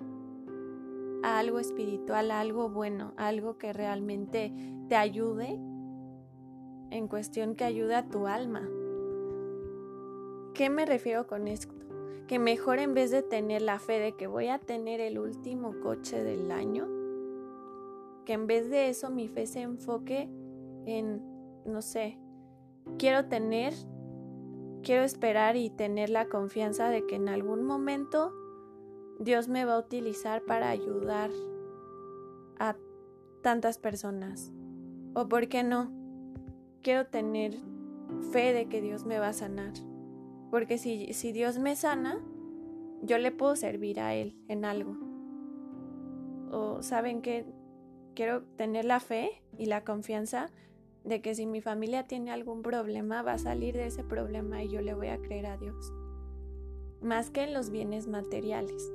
a 1.23 1.39
algo 1.39 1.59
espiritual, 1.59 2.31
a 2.31 2.41
algo 2.41 2.71
bueno, 2.71 3.13
algo 3.17 3.59
que 3.59 3.73
realmente 3.73 4.53
te 4.89 4.95
ayude 4.95 5.59
en 6.91 7.09
cuestión 7.09 7.57
que 7.57 7.65
ayude 7.65 7.97
a 7.97 8.09
tu 8.09 8.27
alma. 8.29 8.69
¿Qué 10.55 10.71
me 10.71 10.87
refiero 10.87 11.27
con 11.27 11.49
esto? 11.49 11.75
Que 12.29 12.39
mejor 12.39 12.79
en 12.79 12.95
vez 12.95 13.11
de 13.11 13.23
tener 13.23 13.63
la 13.63 13.79
fe 13.79 13.99
de 13.99 14.13
que 14.13 14.27
voy 14.27 14.49
a 14.49 14.59
tener 14.59 15.01
el 15.01 15.19
último 15.19 15.81
coche 15.81 16.23
del 16.23 16.51
año, 16.53 16.89
que 18.25 18.33
en 18.33 18.47
vez 18.47 18.71
de 18.71 18.89
eso 18.89 19.11
mi 19.11 19.29
fe 19.29 19.47
se 19.47 19.63
enfoque 19.63 20.29
en, 20.87 21.23
no 21.65 21.83
sé, 21.83 22.19
quiero 22.99 23.27
tener 23.27 23.75
quiero 24.87 25.03
esperar 25.03 25.57
y 25.57 25.69
tener 25.69 26.11
la 26.11 26.29
confianza 26.29 26.89
de 26.91 27.05
que 27.09 27.17
en 27.17 27.29
algún 27.29 27.65
momento 27.65 28.33
Dios 29.19 29.49
me 29.49 29.65
va 29.65 29.75
a 29.75 29.81
utilizar 29.81 30.45
para 30.45 30.71
ayudar 30.71 31.31
a 32.61 32.77
tantas 33.43 33.79
personas. 33.79 34.53
O 35.13 35.29
por 35.29 35.49
qué 35.49 35.65
no, 35.65 35.91
quiero 36.83 37.09
tener 37.09 37.57
fe 38.31 38.53
de 38.53 38.69
que 38.69 38.81
Dios 38.81 39.05
me 39.05 39.19
va 39.19 39.31
a 39.31 39.33
sanar. 39.33 39.73
Porque 40.53 40.79
si, 40.79 41.13
si 41.15 41.33
Dios 41.33 41.59
me 41.59 41.75
sana, 41.75 42.25
yo 43.03 43.19
le 43.19 43.33
puedo 43.33 43.57
servir 43.57 43.99
a 43.99 44.15
Él 44.15 44.37
en 44.47 44.65
algo. 44.65 44.97
O 46.53 46.81
saben 46.83 47.23
que 47.23 47.45
quiero 48.15 48.45
tener 48.55 48.85
la 48.85 49.01
fe 49.01 49.43
y 49.59 49.67
la 49.67 49.83
confianza 49.83 50.53
de 51.07 51.23
que 51.23 51.35
si 51.37 51.47
mi 51.47 51.61
familia 51.61 52.07
tiene 52.07 52.33
algún 52.33 52.63
problema, 52.63 53.23
va 53.23 53.35
a 53.35 53.39
salir 53.39 53.75
de 53.75 53.87
ese 53.87 54.03
problema 54.03 54.63
y 54.65 54.69
yo 54.69 54.83
le 54.83 54.93
voy 54.93 55.09
a 55.09 55.19
creer 55.19 55.47
a 55.47 55.57
Dios. 55.57 55.93
Más 57.01 57.31
que 57.31 57.45
en 57.45 57.55
los 57.55 57.71
bienes 57.71 58.09
materiales. 58.09 58.93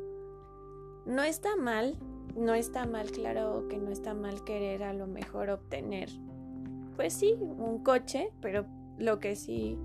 No 1.06 1.24
está 1.24 1.56
mal, 1.56 1.98
no 2.36 2.54
está 2.54 2.86
mal, 2.86 3.12
claro 3.12 3.66
que 3.70 3.78
no 3.78 3.92
está 3.92 4.14
mal 4.14 4.44
querer 4.44 4.84
a 4.84 4.94
lo 4.94 5.08
mejor 5.08 5.50
obtener, 5.50 6.10
pues 6.96 7.14
sí, 7.14 7.36
un 7.40 7.82
coche, 7.84 8.32
pero 8.42 8.66
lo 8.98 9.20
que 9.20 9.36
sí 9.36 9.78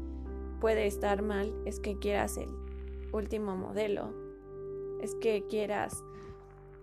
puede 0.60 0.86
estar 0.86 1.22
mal 1.22 1.54
es 1.64 1.78
que 1.78 1.98
quieras 1.98 2.36
el 2.36 2.50
último 3.12 3.56
modelo, 3.56 4.12
es 5.00 5.14
que 5.14 5.46
quieras 5.48 6.04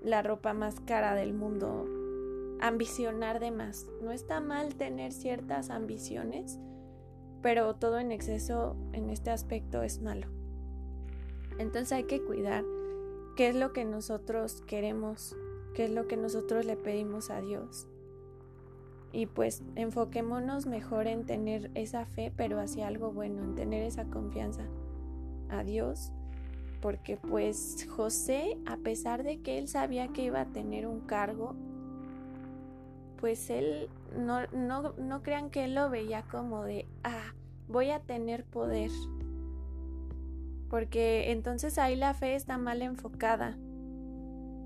la 0.02 0.22
ropa 0.22 0.54
más 0.54 0.80
cara 0.80 1.16
del 1.16 1.34
mundo 1.34 1.86
ambicionar 2.64 3.42
de 3.42 3.52
más. 3.52 3.88
No 4.02 4.14
está 4.14 4.40
mal 4.40 4.76
tener 4.76 5.12
ciertas 5.12 5.70
ambiciones, 5.70 6.60
pero 7.42 7.76
todo 7.76 8.00
en 8.00 8.14
exceso 8.14 8.78
en 8.94 9.10
este 9.10 9.32
aspecto 9.32 9.84
es 9.84 10.02
malo. 10.02 10.28
Entonces 11.60 11.92
hay 11.92 12.06
que 12.06 12.24
cuidar 12.24 12.64
qué 13.36 13.50
es 13.50 13.56
lo 13.56 13.74
que 13.74 13.84
nosotros 13.84 14.62
queremos, 14.62 15.36
qué 15.76 15.84
es 15.86 15.92
lo 15.92 16.08
que 16.08 16.16
nosotros 16.16 16.66
le 16.66 16.78
pedimos 16.78 17.32
a 17.32 17.42
Dios. 17.42 17.90
Y 19.12 19.26
pues 19.26 19.62
enfoquémonos 19.76 20.66
mejor 20.66 21.08
en 21.08 21.26
tener 21.26 21.70
esa 21.76 22.06
fe, 22.06 22.32
pero 22.36 22.62
hacia 22.62 22.88
algo 22.88 23.12
bueno, 23.12 23.44
en 23.44 23.56
tener 23.56 23.84
esa 23.84 24.06
confianza 24.06 24.64
a 25.50 25.66
Dios. 25.66 26.14
Porque 26.82 27.18
pues 27.18 27.86
José, 27.90 28.58
a 28.66 28.78
pesar 28.78 29.24
de 29.24 29.42
que 29.42 29.58
él 29.58 29.68
sabía 29.68 30.08
que 30.08 30.24
iba 30.24 30.40
a 30.40 30.52
tener 30.54 30.88
un 30.88 31.02
cargo, 31.02 31.58
pues 33.24 33.50
él, 33.50 33.88
no, 34.18 34.48
no, 34.48 34.96
no 34.98 35.24
crean 35.24 35.50
que 35.50 35.64
él 35.64 35.76
lo 35.76 35.90
veía 35.90 36.24
como 36.24 36.66
de, 36.66 36.90
ah, 37.06 37.34
voy 37.70 37.90
a 37.90 38.02
tener 38.02 38.44
poder. 38.44 38.92
Porque 40.70 41.32
entonces 41.32 41.78
ahí 41.78 41.96
la 41.96 42.14
fe 42.16 42.36
está 42.36 42.58
mal 42.58 42.82
enfocada. 42.82 43.56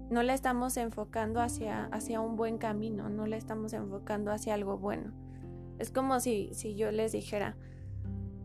No 0.09 0.23
la 0.23 0.33
estamos 0.33 0.75
enfocando 0.77 1.39
hacia, 1.39 1.85
hacia 1.91 2.19
un 2.19 2.35
buen 2.35 2.57
camino, 2.57 3.09
no 3.09 3.27
la 3.27 3.37
estamos 3.37 3.73
enfocando 3.73 4.31
hacia 4.31 4.55
algo 4.55 4.79
bueno. 4.79 5.11
Es 5.77 5.91
como 5.91 6.19
si, 6.19 6.49
si 6.55 6.73
yo 6.75 6.91
les 6.91 7.11
dijera, 7.11 7.55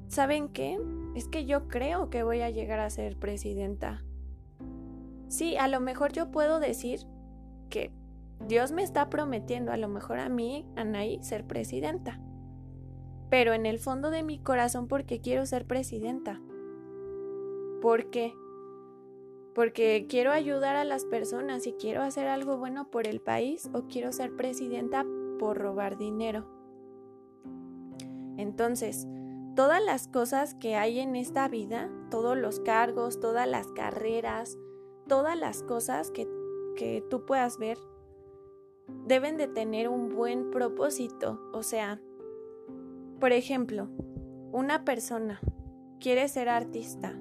¿saben 0.08 0.50
qué? 0.50 0.78
Es 1.14 1.26
que 1.26 1.46
yo 1.46 1.68
creo 1.68 2.10
que 2.10 2.22
voy 2.22 2.42
a 2.42 2.50
llegar 2.50 2.80
a 2.80 2.90
ser 2.90 3.16
presidenta. 3.16 4.04
Sí, 5.28 5.56
a 5.56 5.68
lo 5.68 5.80
mejor 5.80 6.12
yo 6.12 6.30
puedo 6.30 6.60
decir 6.60 7.00
que 7.70 7.90
Dios 8.48 8.72
me 8.72 8.82
está 8.82 9.08
prometiendo 9.08 9.72
a 9.72 9.76
lo 9.76 9.88
mejor 9.88 10.18
a 10.18 10.28
mí, 10.28 10.66
Anaí, 10.76 11.22
ser 11.22 11.46
presidenta. 11.46 12.20
Pero 13.30 13.54
en 13.54 13.66
el 13.66 13.78
fondo 13.78 14.10
de 14.10 14.22
mi 14.22 14.38
corazón, 14.38 14.88
porque 14.88 15.20
quiero 15.20 15.46
ser 15.46 15.66
presidenta? 15.66 16.40
¿Por 17.80 18.10
qué? 18.10 18.34
Porque 19.54 20.06
quiero 20.08 20.32
ayudar 20.32 20.76
a 20.76 20.84
las 20.84 21.04
personas 21.04 21.66
y 21.66 21.72
quiero 21.74 22.02
hacer 22.02 22.26
algo 22.26 22.56
bueno 22.56 22.90
por 22.90 23.06
el 23.06 23.20
país 23.20 23.70
o 23.72 23.88
quiero 23.88 24.12
ser 24.12 24.34
presidenta 24.36 25.04
por 25.38 25.58
robar 25.58 25.98
dinero. 25.98 26.46
Entonces, 28.36 29.06
todas 29.54 29.82
las 29.84 30.08
cosas 30.08 30.54
que 30.54 30.76
hay 30.76 31.00
en 31.00 31.16
esta 31.16 31.48
vida, 31.48 31.90
todos 32.10 32.36
los 32.36 32.60
cargos, 32.60 33.20
todas 33.20 33.48
las 33.48 33.66
carreras, 33.68 34.58
todas 35.06 35.38
las 35.38 35.62
cosas 35.62 36.10
que, 36.10 36.28
que 36.76 37.04
tú 37.10 37.26
puedas 37.26 37.58
ver, 37.58 37.78
deben 39.06 39.36
de 39.36 39.48
tener 39.48 39.88
un 39.88 40.14
buen 40.14 40.50
propósito. 40.50 41.40
O 41.52 41.62
sea, 41.62 42.00
por 43.20 43.32
ejemplo, 43.32 43.88
una 44.52 44.84
persona 44.84 45.40
quiere 46.00 46.28
ser 46.28 46.48
artista. 46.48 47.14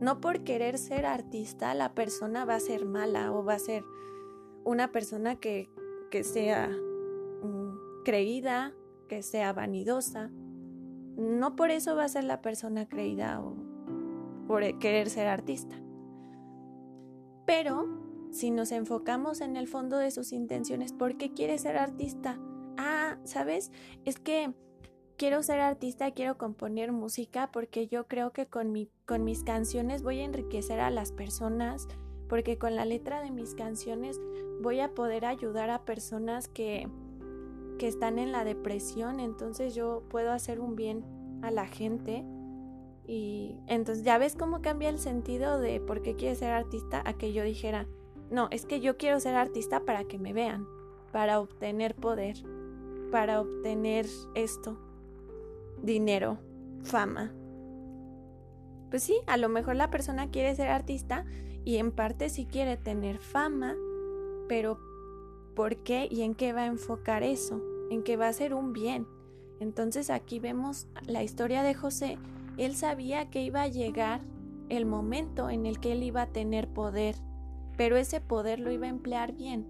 No 0.00 0.20
por 0.20 0.44
querer 0.44 0.78
ser 0.78 1.06
artista 1.06 1.74
la 1.74 1.94
persona 1.94 2.44
va 2.44 2.56
a 2.56 2.60
ser 2.60 2.84
mala 2.84 3.32
o 3.32 3.44
va 3.44 3.54
a 3.54 3.58
ser 3.58 3.82
una 4.64 4.92
persona 4.92 5.36
que, 5.36 5.70
que 6.10 6.22
sea 6.22 6.68
mm, 6.68 8.02
creída, 8.04 8.74
que 9.08 9.22
sea 9.22 9.52
vanidosa. 9.52 10.30
No 11.16 11.56
por 11.56 11.70
eso 11.70 11.96
va 11.96 12.04
a 12.04 12.08
ser 12.08 12.24
la 12.24 12.42
persona 12.42 12.88
creída 12.88 13.40
o 13.40 13.54
por 14.46 14.78
querer 14.78 15.08
ser 15.08 15.28
artista. 15.28 15.76
Pero 17.46 18.05
si 18.30 18.50
nos 18.50 18.72
enfocamos 18.72 19.40
en 19.40 19.56
el 19.56 19.68
fondo 19.68 19.98
de 19.98 20.10
sus 20.10 20.32
intenciones, 20.32 20.92
¿por 20.92 21.16
qué 21.16 21.32
quiere 21.32 21.58
ser 21.58 21.76
artista? 21.76 22.38
Ah, 22.76 23.18
¿sabes? 23.24 23.70
Es 24.04 24.18
que 24.18 24.52
quiero 25.16 25.42
ser 25.42 25.60
artista, 25.60 26.10
quiero 26.10 26.36
componer 26.36 26.92
música 26.92 27.50
porque 27.50 27.88
yo 27.88 28.06
creo 28.06 28.32
que 28.32 28.46
con, 28.46 28.72
mi, 28.72 28.90
con 29.06 29.24
mis 29.24 29.42
canciones 29.42 30.02
voy 30.02 30.20
a 30.20 30.24
enriquecer 30.24 30.80
a 30.80 30.90
las 30.90 31.12
personas, 31.12 31.88
porque 32.28 32.58
con 32.58 32.74
la 32.76 32.84
letra 32.84 33.22
de 33.22 33.30
mis 33.30 33.54
canciones 33.54 34.20
voy 34.60 34.80
a 34.80 34.94
poder 34.94 35.24
ayudar 35.24 35.70
a 35.70 35.84
personas 35.84 36.48
que, 36.48 36.88
que 37.78 37.88
están 37.88 38.18
en 38.18 38.32
la 38.32 38.44
depresión, 38.44 39.20
entonces 39.20 39.74
yo 39.74 40.02
puedo 40.08 40.32
hacer 40.32 40.60
un 40.60 40.76
bien 40.76 41.04
a 41.42 41.50
la 41.50 41.66
gente. 41.66 42.24
Y 43.08 43.60
entonces 43.68 44.04
ya 44.04 44.18
ves 44.18 44.34
cómo 44.34 44.62
cambia 44.62 44.88
el 44.88 44.98
sentido 44.98 45.60
de 45.60 45.80
por 45.80 46.02
qué 46.02 46.16
quiere 46.16 46.34
ser 46.34 46.50
artista 46.50 47.02
a 47.06 47.12
que 47.12 47.32
yo 47.32 47.44
dijera, 47.44 47.86
no, 48.30 48.48
es 48.50 48.66
que 48.66 48.80
yo 48.80 48.96
quiero 48.96 49.20
ser 49.20 49.34
artista 49.34 49.80
para 49.80 50.04
que 50.04 50.18
me 50.18 50.32
vean, 50.32 50.66
para 51.12 51.40
obtener 51.40 51.94
poder, 51.94 52.36
para 53.10 53.40
obtener 53.40 54.06
esto, 54.34 54.78
dinero, 55.82 56.38
fama. 56.82 57.32
Pues 58.90 59.02
sí, 59.02 59.18
a 59.26 59.36
lo 59.36 59.48
mejor 59.48 59.76
la 59.76 59.90
persona 59.90 60.30
quiere 60.30 60.54
ser 60.54 60.68
artista 60.68 61.24
y 61.64 61.76
en 61.76 61.92
parte 61.92 62.28
sí 62.28 62.46
quiere 62.46 62.76
tener 62.76 63.18
fama, 63.18 63.74
pero 64.48 64.78
¿por 65.54 65.76
qué 65.76 66.08
y 66.10 66.22
en 66.22 66.34
qué 66.34 66.52
va 66.52 66.62
a 66.62 66.66
enfocar 66.66 67.22
eso? 67.22 67.60
En 67.90 68.02
qué 68.02 68.16
va 68.16 68.28
a 68.28 68.32
ser 68.32 68.54
un 68.54 68.72
bien. 68.72 69.06
Entonces 69.60 70.10
aquí 70.10 70.38
vemos 70.38 70.88
la 71.06 71.22
historia 71.22 71.62
de 71.62 71.74
José. 71.74 72.18
Él 72.56 72.76
sabía 72.76 73.30
que 73.30 73.42
iba 73.42 73.62
a 73.62 73.68
llegar 73.68 74.20
el 74.68 74.86
momento 74.86 75.50
en 75.50 75.66
el 75.66 75.80
que 75.80 75.92
él 75.92 76.02
iba 76.02 76.22
a 76.22 76.32
tener 76.32 76.68
poder 76.68 77.16
pero 77.76 77.96
ese 77.96 78.20
poder 78.20 78.58
lo 78.60 78.70
iba 78.70 78.86
a 78.86 78.90
emplear 78.90 79.32
bien. 79.32 79.66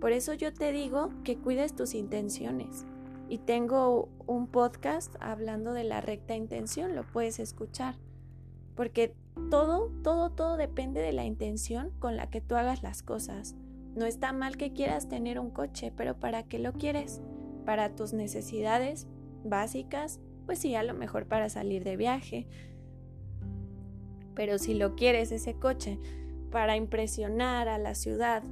Por 0.00 0.12
eso 0.12 0.34
yo 0.34 0.52
te 0.52 0.72
digo 0.72 1.10
que 1.24 1.38
cuides 1.38 1.74
tus 1.74 1.94
intenciones. 1.94 2.84
Y 3.28 3.38
tengo 3.38 4.08
un 4.26 4.46
podcast 4.46 5.14
hablando 5.20 5.72
de 5.72 5.84
la 5.84 6.00
recta 6.00 6.36
intención, 6.36 6.94
lo 6.94 7.04
puedes 7.04 7.40
escuchar. 7.40 7.96
Porque 8.76 9.14
todo, 9.50 9.90
todo, 10.02 10.30
todo 10.30 10.56
depende 10.56 11.00
de 11.00 11.12
la 11.12 11.24
intención 11.24 11.90
con 11.98 12.16
la 12.16 12.28
que 12.30 12.40
tú 12.40 12.54
hagas 12.54 12.82
las 12.82 13.02
cosas. 13.02 13.56
No 13.96 14.04
está 14.04 14.32
mal 14.32 14.56
que 14.56 14.72
quieras 14.72 15.08
tener 15.08 15.40
un 15.40 15.50
coche, 15.50 15.92
pero 15.96 16.20
¿para 16.20 16.42
qué 16.42 16.58
lo 16.58 16.72
quieres? 16.72 17.20
¿Para 17.64 17.96
tus 17.96 18.12
necesidades 18.12 19.08
básicas? 19.44 20.20
Pues 20.44 20.58
sí, 20.58 20.74
a 20.74 20.82
lo 20.82 20.94
mejor 20.94 21.26
para 21.26 21.48
salir 21.48 21.82
de 21.82 21.96
viaje. 21.96 22.46
Pero 24.34 24.58
si 24.58 24.74
lo 24.74 24.94
quieres 24.94 25.32
ese 25.32 25.54
coche 25.54 25.98
para 26.56 26.74
impresionar 26.74 27.68
a 27.68 27.76
la 27.76 27.94
ciudad, 27.94 28.42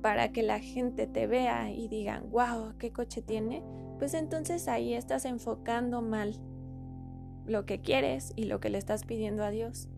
para 0.00 0.32
que 0.32 0.42
la 0.42 0.58
gente 0.58 1.06
te 1.06 1.28
vea 1.28 1.70
y 1.70 1.86
digan, 1.86 2.28
wow, 2.32 2.76
¿qué 2.76 2.92
coche 2.92 3.22
tiene? 3.22 3.62
Pues 4.00 4.14
entonces 4.14 4.66
ahí 4.66 4.94
estás 4.94 5.24
enfocando 5.26 6.02
mal 6.02 6.40
lo 7.46 7.64
que 7.64 7.80
quieres 7.80 8.32
y 8.34 8.46
lo 8.46 8.58
que 8.58 8.68
le 8.68 8.78
estás 8.78 9.04
pidiendo 9.04 9.44
a 9.44 9.52
Dios. 9.52 9.88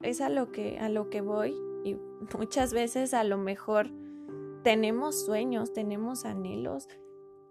Es 0.00 0.22
a 0.22 0.30
lo 0.30 0.50
que, 0.50 0.78
a 0.78 0.88
lo 0.88 1.10
que 1.10 1.20
voy 1.20 1.54
y 1.84 1.98
muchas 2.38 2.72
veces 2.72 3.12
a 3.12 3.22
lo 3.22 3.36
mejor 3.36 3.90
tenemos 4.64 5.26
sueños, 5.26 5.74
tenemos 5.74 6.24
anhelos 6.24 6.88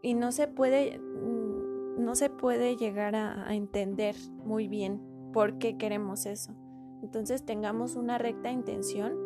y 0.02 0.16
no 0.16 0.32
se 0.32 0.48
puede, 0.48 0.98
no 0.98 2.16
se 2.16 2.32
puede 2.32 2.76
llegar 2.76 3.16
a, 3.16 3.48
a 3.48 3.54
entender 3.54 4.16
muy 4.44 4.68
bien 4.68 5.00
por 5.32 5.60
qué 5.60 5.78
queremos 5.78 6.26
eso. 6.26 6.56
Entonces 7.02 7.46
tengamos 7.46 7.96
una 7.96 8.18
recta 8.18 8.52
intención 8.52 9.18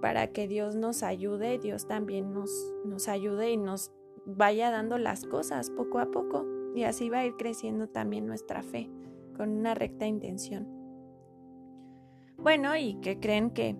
para 0.00 0.32
que 0.32 0.48
Dios 0.48 0.74
nos 0.74 1.02
ayude, 1.02 1.58
Dios 1.58 1.86
también 1.86 2.32
nos, 2.32 2.50
nos 2.84 3.08
ayude 3.08 3.52
y 3.52 3.56
nos 3.56 3.92
vaya 4.26 4.70
dando 4.70 4.98
las 4.98 5.24
cosas 5.24 5.70
poco 5.70 6.00
a 6.00 6.10
poco. 6.10 6.44
Y 6.74 6.84
así 6.84 7.08
va 7.08 7.18
a 7.18 7.26
ir 7.26 7.36
creciendo 7.36 7.88
también 7.88 8.26
nuestra 8.26 8.62
fe 8.62 8.90
con 9.36 9.50
una 9.50 9.74
recta 9.74 10.06
intención. 10.06 10.66
Bueno, 12.36 12.76
y 12.76 12.94
que 13.00 13.20
creen 13.20 13.50
que, 13.50 13.76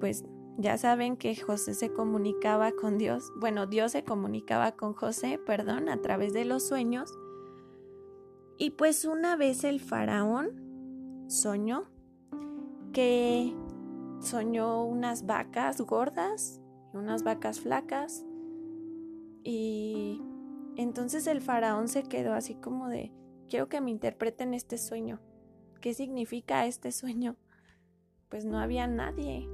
pues 0.00 0.24
ya 0.56 0.78
saben 0.78 1.16
que 1.16 1.36
José 1.36 1.74
se 1.74 1.92
comunicaba 1.92 2.72
con 2.72 2.96
Dios, 2.96 3.30
bueno, 3.38 3.66
Dios 3.66 3.92
se 3.92 4.02
comunicaba 4.02 4.72
con 4.72 4.94
José, 4.94 5.38
perdón, 5.44 5.88
a 5.88 6.00
través 6.00 6.32
de 6.32 6.44
los 6.44 6.66
sueños. 6.66 7.12
Y 8.56 8.70
pues 8.70 9.04
una 9.04 9.36
vez 9.36 9.62
el 9.64 9.80
faraón 9.80 11.26
soñó 11.28 11.84
que 12.92 13.54
soñó 14.20 14.84
unas 14.84 15.26
vacas 15.26 15.80
gordas 15.80 16.60
y 16.92 16.96
unas 16.96 17.22
vacas 17.22 17.60
flacas. 17.60 18.24
Y 19.44 20.22
entonces 20.76 21.26
el 21.26 21.40
faraón 21.40 21.88
se 21.88 22.02
quedó 22.02 22.34
así 22.34 22.54
como 22.54 22.88
de, 22.88 23.12
quiero 23.48 23.68
que 23.68 23.80
me 23.80 23.90
interpreten 23.90 24.54
este 24.54 24.78
sueño. 24.78 25.20
¿Qué 25.80 25.94
significa 25.94 26.66
este 26.66 26.92
sueño? 26.92 27.36
Pues 28.28 28.44
no 28.44 28.58
había 28.58 28.86
nadie. 28.86 29.48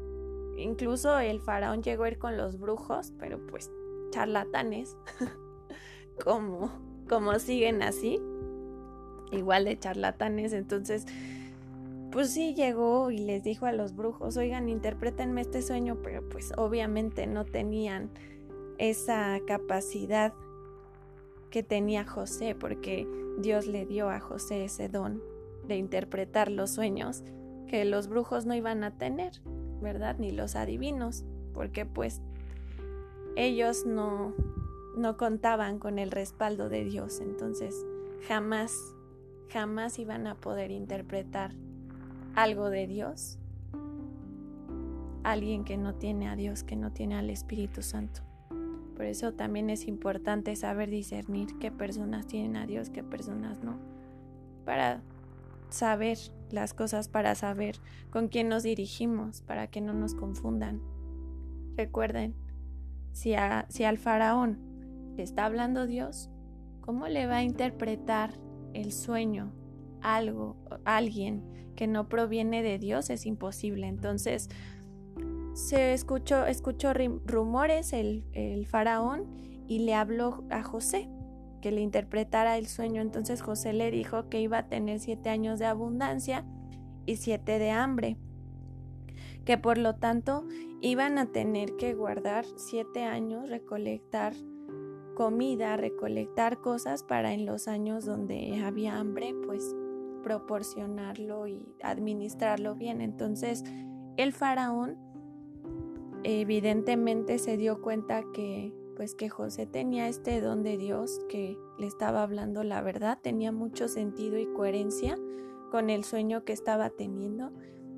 Incluso 0.57 1.19
el 1.19 1.41
faraón 1.41 1.83
llegó 1.83 2.05
a 2.05 2.09
ir 2.09 2.19
con 2.19 2.37
los 2.37 2.59
brujos, 2.59 3.12
pero 3.19 3.45
pues 3.47 3.71
charlatanes, 4.11 4.97
como, 6.25 6.71
como 7.09 7.38
siguen 7.38 7.83
así, 7.83 8.21
igual 9.33 9.64
de 9.64 9.79
charlatanes. 9.79 10.53
Entonces 10.53 11.07
pues 12.14 12.30
sí 12.30 12.54
llegó 12.54 13.11
y 13.11 13.18
les 13.18 13.42
dijo 13.42 13.66
a 13.66 13.73
los 13.73 13.97
brujos, 13.97 14.37
oigan, 14.37 14.68
interprétenme 14.68 15.40
este 15.40 15.62
sueño, 15.62 15.99
pero 16.00 16.23
pues 16.28 16.52
obviamente 16.56 17.26
no 17.26 17.44
tenían 17.44 18.09
esa 18.78 19.40
capacidad 19.49 20.33
que 21.50 21.64
tenía 21.64 22.06
José, 22.06 22.54
porque 22.54 23.09
Dios 23.38 23.66
le 23.66 23.85
dio 23.85 24.11
a 24.11 24.21
José 24.21 24.64
ese 24.64 24.88
don 24.88 25.25
de 25.66 25.75
interpretar 25.75 26.52
los 26.52 26.71
sueños 26.71 27.25
que 27.66 27.85
los 27.85 28.06
brujos 28.06 28.47
no 28.47 28.54
iban 28.54 28.85
a 28.85 28.97
tener, 28.97 29.33
¿verdad? 29.83 30.14
Ni 30.16 30.30
los 30.30 30.54
adivinos, 30.54 31.25
porque 31.52 31.85
pues 31.85 32.21
ellos 33.35 33.87
no, 33.87 34.35
no 34.97 35.16
contaban 35.16 35.80
con 35.80 35.99
el 35.99 36.12
respaldo 36.12 36.68
de 36.68 36.85
Dios, 36.85 37.18
entonces 37.18 37.85
jamás, 38.28 38.94
jamás 39.49 39.99
iban 39.99 40.28
a 40.28 40.37
poder 40.37 40.71
interpretar 40.71 41.56
algo 42.35 42.71
de 42.71 42.87
Dios, 42.87 43.38
alguien 45.23 45.64
que 45.64 45.76
no 45.76 45.95
tiene 45.95 46.29
a 46.29 46.37
Dios, 46.37 46.64
que 46.64 46.76
no 46.76 46.93
tiene 46.93 47.17
al 47.17 47.31
Espíritu 47.31 47.82
Santo. 47.82 48.23
Por 48.97 49.06
eso 49.06 49.32
también 49.32 49.71
es 49.71 49.87
importante 49.89 50.54
saber 50.54 50.91
discernir 50.91 51.58
qué 51.58 51.73
personas 51.73 52.26
tienen 52.26 52.56
a 52.56 52.67
Dios, 52.67 52.91
qué 52.91 53.02
personas 53.02 53.63
no, 53.63 53.78
para 54.65 55.02
saber 55.69 56.19
las 56.50 56.75
cosas, 56.75 57.08
para 57.08 57.35
saber 57.35 57.76
con 58.11 58.28
quién 58.28 58.49
nos 58.49 58.63
dirigimos, 58.63 59.43
para 59.43 59.67
que 59.67 59.80
no 59.80 59.93
nos 59.93 60.15
confundan. 60.15 60.80
Recuerden, 61.76 62.35
si, 63.13 63.35
si 63.69 63.85
al 63.85 63.99
faraón 63.99 64.58
le 65.17 65.23
está 65.23 65.45
hablando 65.45 65.87
Dios, 65.87 66.30
¿cómo 66.80 67.08
le 67.08 67.26
va 67.26 67.37
a 67.37 67.43
interpretar 67.43 68.35
el 68.75 68.93
sueño 68.93 69.52
algo, 70.04 70.56
alguien 70.84 71.43
que 71.75 71.88
no 71.88 72.08
proviene 72.08 72.62
de 72.62 72.78
Dios 72.78 73.10
es 73.10 73.26
imposible. 73.26 73.88
Entonces, 73.88 74.49
se 75.54 75.93
escuchó, 75.93 76.47
escuchó 76.47 76.93
rumores 77.25 77.93
el, 77.93 78.25
el 78.32 78.67
faraón 78.67 79.26
y 79.67 79.80
le 79.80 79.95
habló 79.95 80.45
a 80.50 80.62
José 80.62 81.08
que 81.60 81.73
le 81.73 81.80
interpretara 81.80 82.58
el 82.58 82.67
sueño. 82.67 83.00
Entonces 83.00 83.40
José 83.40 83.73
le 83.73 83.90
dijo 83.90 84.28
que 84.28 84.40
iba 84.40 84.58
a 84.58 84.69
tener 84.69 85.00
siete 85.00 85.30
años 85.30 85.58
de 85.58 85.64
abundancia 85.64 86.45
y 87.06 87.17
siete 87.17 87.58
de 87.58 87.71
hambre, 87.71 88.19
que 89.45 89.56
por 89.56 89.78
lo 89.78 89.95
tanto 89.95 90.47
iban 90.82 91.19
a 91.19 91.32
tener 91.32 91.76
que 91.76 91.95
guardar 91.95 92.45
siete 92.56 93.04
años, 93.04 93.49
recolectar 93.49 94.34
comida, 95.14 95.76
recolectar 95.76 96.60
cosas 96.60 97.02
para 97.04 97.32
en 97.32 97.47
los 97.47 97.69
años 97.69 98.04
donde 98.04 98.60
había 98.62 98.99
hambre, 98.99 99.34
pues 99.47 99.75
proporcionarlo 100.25 101.47
y 101.47 101.76
administrarlo 101.82 102.75
bien. 102.75 103.00
Entonces, 103.00 103.63
el 104.17 104.32
faraón 104.32 104.97
evidentemente 106.25 107.39
se 107.39 107.56
dio 107.56 107.80
cuenta 107.82 108.25
que 108.32 108.73
pues 108.97 109.15
que 109.15 109.28
José 109.28 109.67
tenía 109.67 110.08
este 110.08 110.41
don 110.41 110.63
de 110.63 110.78
Dios, 110.78 111.21
que 111.28 111.58
le 111.78 111.87
estaba 111.87 112.23
hablando 112.23 112.63
la 112.63 112.80
verdad, 112.80 113.19
tenía 113.21 113.50
mucho 113.50 113.89
sentido 113.89 114.39
y 114.39 114.47
coherencia 114.47 115.17
con 115.71 115.91
el 115.91 116.04
sueño 116.04 116.45
que 116.45 116.52
estaba 116.52 116.91
teniendo. 116.91 117.52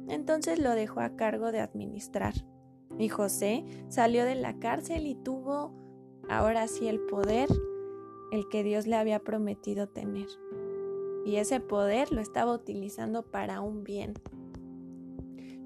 Entonces 0.08 0.58
lo 0.58 0.70
dejó 0.70 1.00
a 1.00 1.14
cargo 1.14 1.52
de 1.52 1.60
administrar. 1.60 2.32
Y 2.98 3.10
José 3.10 3.64
salió 3.88 4.24
de 4.24 4.36
la 4.36 4.58
cárcel 4.58 5.06
y 5.06 5.14
tuvo 5.14 5.74
ahora 6.30 6.66
sí 6.66 6.88
el 6.88 7.00
poder, 7.00 7.50
el 8.32 8.48
que 8.48 8.62
Dios 8.62 8.86
le 8.86 8.96
había 8.96 9.18
prometido 9.18 9.88
tener 9.88 10.28
y 11.26 11.36
ese 11.36 11.58
poder 11.58 12.12
lo 12.12 12.20
estaba 12.20 12.54
utilizando 12.54 13.24
para 13.24 13.60
un 13.60 13.82
bien. 13.82 14.14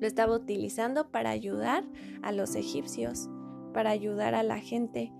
Lo 0.00 0.06
estaba 0.06 0.34
utilizando 0.34 1.10
para 1.10 1.28
ayudar 1.28 1.84
a 2.22 2.32
los 2.32 2.54
egipcios, 2.54 3.28
para 3.74 3.90
ayudar 3.90 4.34
a 4.34 4.42
la 4.42 4.58
gente. 4.58 5.12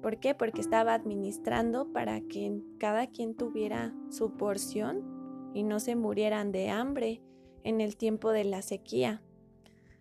¿Por 0.00 0.20
qué? 0.20 0.34
Porque 0.34 0.62
estaba 0.62 0.94
administrando 0.94 1.92
para 1.92 2.22
que 2.22 2.62
cada 2.78 3.08
quien 3.08 3.34
tuviera 3.34 3.94
su 4.08 4.38
porción 4.38 5.52
y 5.52 5.64
no 5.64 5.78
se 5.80 5.96
murieran 5.96 6.50
de 6.50 6.70
hambre 6.70 7.22
en 7.62 7.82
el 7.82 7.98
tiempo 7.98 8.30
de 8.30 8.44
la 8.44 8.62
sequía. 8.62 9.22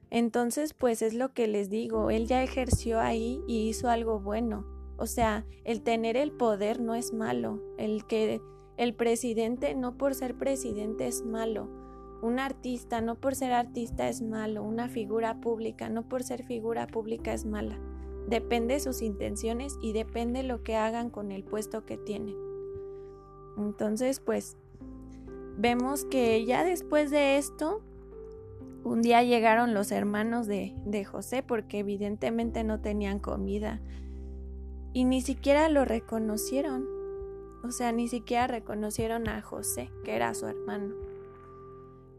Entonces, 0.10 0.74
pues 0.74 1.02
es 1.02 1.14
lo 1.14 1.34
que 1.34 1.48
les 1.48 1.70
digo, 1.70 2.10
él 2.10 2.26
ya 2.26 2.42
ejerció 2.42 3.02
ahí 3.02 3.42
y 3.48 3.68
hizo 3.68 3.90
algo 3.90 4.22
bueno. 4.22 4.66
O 4.96 5.08
sea, 5.08 5.46
el 5.66 5.82
tener 5.82 6.16
el 6.16 6.32
poder 6.32 6.80
no 6.80 6.96
es 6.96 7.12
malo, 7.12 7.62
el 7.78 8.06
que 8.06 8.40
el 8.78 8.96
presidente 8.96 9.76
no 9.76 9.98
por 9.98 10.16
ser 10.16 10.36
presidente 10.36 11.08
es 11.08 11.24
malo. 11.24 11.70
Un 12.22 12.40
artista 12.40 13.02
no 13.02 13.16
por 13.16 13.36
ser 13.36 13.52
artista 13.52 14.08
es 14.08 14.22
malo. 14.22 14.64
Una 14.64 14.88
figura 14.88 15.42
pública 15.42 15.90
no 15.90 16.08
por 16.08 16.24
ser 16.24 16.44
figura 16.44 16.88
pública 16.88 17.34
es 17.34 17.46
mala. 17.46 17.80
Depende 18.28 18.76
de 18.76 18.80
sus 18.80 19.02
intenciones 19.02 19.78
y 19.82 19.92
depende 19.92 20.44
lo 20.44 20.64
que 20.64 20.76
hagan 20.76 21.10
con 21.10 21.32
el 21.32 21.44
puesto 21.44 21.86
que 21.86 21.98
tienen. 21.98 22.36
Entonces, 23.58 24.20
pues, 24.20 24.58
vemos 25.58 26.06
que 26.06 26.46
ya 26.46 26.64
después 26.64 27.12
de 27.12 27.38
esto, 27.38 27.82
un 28.84 29.02
día 29.02 29.22
llegaron 29.24 29.74
los 29.74 29.92
hermanos 29.92 30.48
de, 30.48 30.74
de 30.86 31.06
José 31.06 31.44
porque 31.44 31.80
evidentemente 31.80 32.64
no 32.64 32.80
tenían 32.82 33.20
comida 33.20 33.82
y 34.94 35.06
ni 35.06 35.22
siquiera 35.22 35.70
lo 35.70 35.86
reconocieron. 35.86 37.03
O 37.64 37.72
sea, 37.72 37.94
ni 37.94 38.10
siquiera 38.10 38.48
reconocieron 38.48 39.30
a 39.30 39.42
José, 39.42 39.90
que 40.04 40.16
era 40.16 40.34
su 40.34 40.48
hermano. 40.48 40.94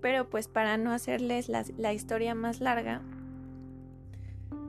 Pero 0.01 0.29
pues 0.29 0.49
para 0.49 0.79
no 0.79 0.91
hacerles 0.91 1.49
la, 1.49 1.93
historia 1.93 2.35
más 2.35 2.61
larga, 2.61 3.03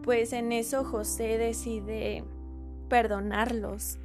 pues 0.04 0.34
en 0.34 0.52
eso 0.52 0.84
José 0.84 1.38
decide 1.38 2.24
perdonarlos 2.90 3.98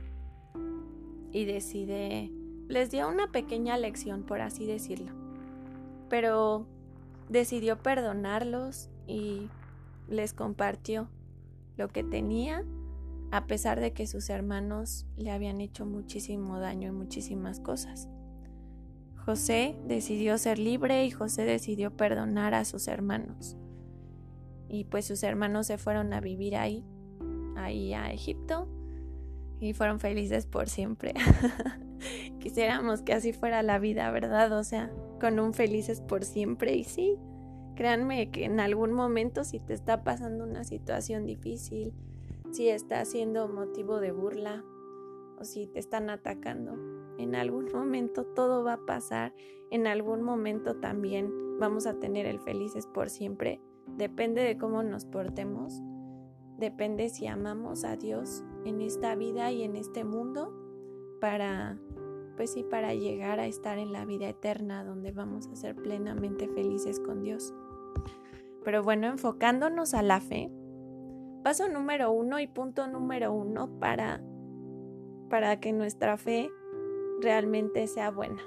y 1.33 1.44
decide, 1.44 2.30
les 2.68 2.90
dio 2.90 3.09
una 3.09 3.30
pequeña 3.30 3.76
lección, 3.76 4.22
por 4.22 4.40
así 4.40 4.64
decirlo, 4.64 5.12
pero 6.09 6.66
decidió 7.28 7.78
perdonarlos 7.78 8.88
y 9.06 9.48
les 10.09 10.33
compartió 10.33 11.09
lo 11.76 11.88
que 11.88 12.02
tenía 12.02 12.64
a 13.31 13.47
pesar 13.47 13.81
de 13.81 13.93
que 13.93 14.07
sus 14.07 14.29
hermanos 14.31 15.07
le 15.16 15.31
habían 15.31 15.61
hecho 15.61 15.87
muchísimo 15.87 16.59
daño 16.59 16.88
y 16.88 16.93
muchísimas 16.93 17.61
cosas. 17.61 18.09
José 19.25 19.77
decidió 19.87 20.38
ser 20.38 20.59
libre 20.59 21.05
y 21.05 21.11
José 21.11 21.45
decidió 21.45 21.97
perdonar 21.97 22.55
a 22.55 22.64
sus 22.64 22.88
hermanos. 22.88 23.57
y 24.73 24.85
pues 24.85 25.05
sus 25.05 25.25
hermanos 25.25 25.66
se 25.66 25.79
fueron 25.79 26.12
a 26.12 26.21
vivir 26.21 26.55
ahí, 26.55 26.85
ahí 27.57 27.93
a 27.93 28.12
Egipto 28.12 28.69
y 29.61 29.73
fueron 29.75 29.99
felices 30.01 30.47
por 30.47 30.69
siempre. 30.69 31.12
Quisiéramos 32.40 33.03
que 33.03 33.12
así 33.12 33.33
fuera 33.33 33.62
la 33.62 33.79
vida, 33.81 34.11
¿verdad? 34.12 34.57
O 34.57 34.62
sea, 34.64 34.90
con 35.21 35.38
un 35.40 35.55
felices 35.55 36.01
por 36.01 36.25
siempre 36.25 36.77
y 36.77 36.85
sí, 36.85 37.19
créanme 37.75 38.31
que 38.31 38.45
en 38.45 38.61
algún 38.61 38.93
momento 38.93 39.45
si 39.45 39.61
te 39.61 39.75
está 39.75 40.03
pasando 40.03 40.45
una 40.45 40.64
situación 40.64 41.27
difícil, 41.27 41.93
si 42.52 42.68
está 42.68 43.04
siendo 43.04 43.48
motivo 43.48 44.00
de 44.00 44.12
burla 44.12 44.64
o 45.38 45.44
si 45.44 45.66
te 45.66 45.78
están 45.78 46.10
atacando, 46.10 46.76
en 47.18 47.34
algún 47.34 47.66
momento 47.74 48.24
todo 48.24 48.64
va 48.64 48.74
a 48.74 48.86
pasar, 48.86 49.34
en 49.70 49.86
algún 49.86 50.22
momento 50.22 50.76
también 50.76 51.58
vamos 51.58 51.86
a 51.86 51.98
tener 51.98 52.26
el 52.26 52.40
felices 52.40 52.86
por 52.86 53.10
siempre. 53.10 53.60
Depende 53.86 54.42
de 54.42 54.56
cómo 54.56 54.82
nos 54.82 55.04
portemos, 55.04 55.82
depende 56.58 57.08
si 57.08 57.26
amamos 57.26 57.84
a 57.84 57.96
Dios 57.96 58.44
en 58.64 58.80
esta 58.80 59.14
vida 59.14 59.50
y 59.50 59.62
en 59.62 59.76
este 59.76 60.04
mundo 60.04 60.52
para 61.20 61.78
pues 62.36 62.52
sí 62.52 62.62
para 62.62 62.94
llegar 62.94 63.38
a 63.38 63.46
estar 63.46 63.76
en 63.76 63.92
la 63.92 64.06
vida 64.06 64.26
eterna 64.26 64.82
donde 64.82 65.12
vamos 65.12 65.46
a 65.48 65.56
ser 65.56 65.76
plenamente 65.76 66.48
felices 66.48 66.98
con 66.98 67.22
Dios. 67.22 67.52
Pero 68.64 68.82
bueno, 68.82 69.08
enfocándonos 69.08 69.92
a 69.92 70.02
la 70.02 70.20
fe, 70.20 70.50
paso 71.42 71.68
número 71.68 72.12
uno 72.12 72.40
y 72.40 72.46
punto 72.46 72.87
número 72.87 73.33
uno 73.33 73.79
para, 73.79 74.22
para 75.29 75.61
que 75.61 75.72
nuestra 75.72 76.16
fe 76.16 76.50
realmente 77.20 77.87
sea 77.87 78.11
buena. 78.11 78.42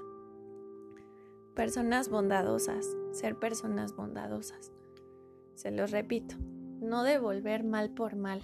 Personas 1.55 2.09
bondadosas, 2.09 2.87
ser 3.11 3.37
personas 3.37 3.95
bondadosas. 3.95 4.71
Se 5.55 5.71
los 5.71 5.91
repito, 5.91 6.35
no 6.81 7.03
devolver 7.03 7.63
mal 7.63 7.91
por 7.91 8.15
mal. 8.15 8.41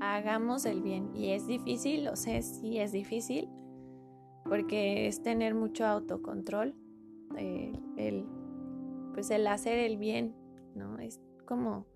Hagamos 0.00 0.64
el 0.64 0.80
bien. 0.80 1.14
Y 1.14 1.32
es 1.32 1.46
difícil, 1.46 2.04
lo 2.04 2.16
sé, 2.16 2.42
sí 2.42 2.78
es 2.78 2.92
difícil, 2.92 3.48
porque 4.44 5.06
es 5.06 5.22
tener 5.22 5.54
mucho 5.54 5.84
autocontrol, 5.84 6.74
eh, 7.36 7.72
el, 7.96 8.26
pues 9.12 9.30
el 9.30 9.46
hacer 9.46 9.78
el 9.78 9.98
bien, 9.98 10.34
¿no? 10.74 10.98
Es 10.98 11.20
como 11.44 11.86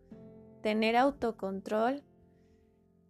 tener 0.63 0.97
autocontrol, 0.97 2.03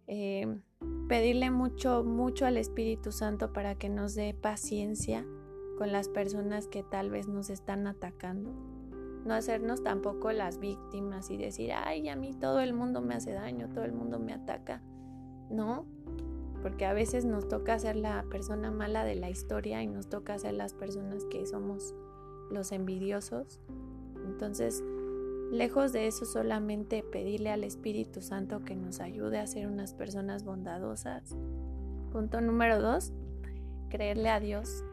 eh, 0.07 0.59
pedirle 1.07 1.51
mucho, 1.51 2.03
mucho 2.03 2.45
al 2.45 2.57
Espíritu 2.57 3.11
Santo 3.11 3.53
para 3.53 3.75
que 3.75 3.89
nos 3.89 4.15
dé 4.15 4.33
paciencia 4.33 5.25
con 5.77 5.91
las 5.91 6.09
personas 6.09 6.67
que 6.67 6.83
tal 6.83 7.09
vez 7.09 7.27
nos 7.27 7.49
están 7.49 7.87
atacando. 7.87 8.51
No 9.25 9.33
hacernos 9.33 9.83
tampoco 9.83 10.31
las 10.31 10.59
víctimas 10.59 11.29
y 11.29 11.37
decir, 11.37 11.71
ay, 11.73 12.09
a 12.09 12.15
mí 12.15 12.33
todo 12.33 12.59
el 12.59 12.73
mundo 12.73 13.01
me 13.01 13.15
hace 13.15 13.31
daño, 13.31 13.69
todo 13.69 13.85
el 13.85 13.93
mundo 13.93 14.19
me 14.19 14.33
ataca. 14.33 14.81
No, 15.49 15.85
porque 16.61 16.85
a 16.85 16.93
veces 16.93 17.25
nos 17.25 17.47
toca 17.47 17.79
ser 17.79 17.95
la 17.95 18.23
persona 18.29 18.71
mala 18.71 19.05
de 19.05 19.15
la 19.15 19.29
historia 19.29 19.81
y 19.81 19.87
nos 19.87 20.09
toca 20.09 20.37
ser 20.39 20.53
las 20.55 20.73
personas 20.73 21.25
que 21.25 21.45
somos 21.45 21.95
los 22.51 22.71
envidiosos. 22.71 23.61
Entonces, 24.25 24.83
lejos 25.53 25.93
de 25.93 26.07
eso, 26.07 26.25
solamente 26.25 27.03
pedirle 27.03 27.51
al 27.51 27.63
Espíritu 27.63 28.21
Santo 28.21 28.63
que 28.65 28.75
nos 28.75 28.99
ayude 28.99 29.37
a 29.37 29.47
ser 29.47 29.67
unas 29.67 29.93
personas 29.93 30.43
bondadosas. 30.43 31.35
Punto 32.11 32.41
número 32.41 32.81
dos, 32.81 33.13
creerle 33.89 34.29
a 34.29 34.39
Dios 34.39 34.83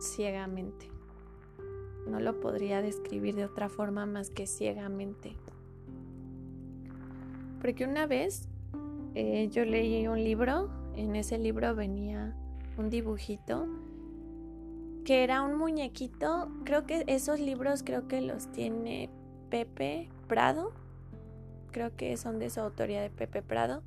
ciegamente. 0.00 0.86
No 2.06 2.20
lo 2.20 2.40
podría 2.40 2.82
describir 2.82 3.34
de 3.34 3.46
otra 3.46 3.68
forma 3.68 4.04
más 4.06 4.30
que 4.30 4.46
ciegamente. 4.46 5.34
Porque 7.60 7.84
una 7.84 8.06
vez 8.06 8.48
eh, 9.14 9.48
yo 9.50 9.64
leí 9.64 10.06
un 10.08 10.22
libro, 10.22 10.70
en 10.94 11.16
ese 11.16 11.38
libro 11.38 11.74
venía 11.74 12.36
un 12.76 12.90
dibujito 12.90 13.66
que 15.08 15.24
era 15.24 15.40
un 15.40 15.56
muñequito, 15.56 16.50
creo 16.64 16.84
que 16.84 17.02
esos 17.06 17.40
libros 17.40 17.82
creo 17.82 18.06
que 18.08 18.20
los 18.20 18.52
tiene 18.52 19.08
Pepe 19.48 20.10
Prado, 20.26 20.74
creo 21.70 21.96
que 21.96 22.14
son 22.18 22.38
de 22.38 22.50
su 22.50 22.60
autoría 22.60 23.00
de 23.00 23.08
Pepe 23.08 23.40
Prado. 23.40 23.82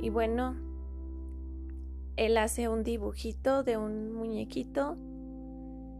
Y 0.00 0.10
bueno, 0.10 0.56
él 2.16 2.36
hace 2.36 2.68
un 2.68 2.82
dibujito 2.82 3.62
de 3.62 3.76
un 3.76 4.12
muñequito 4.12 4.96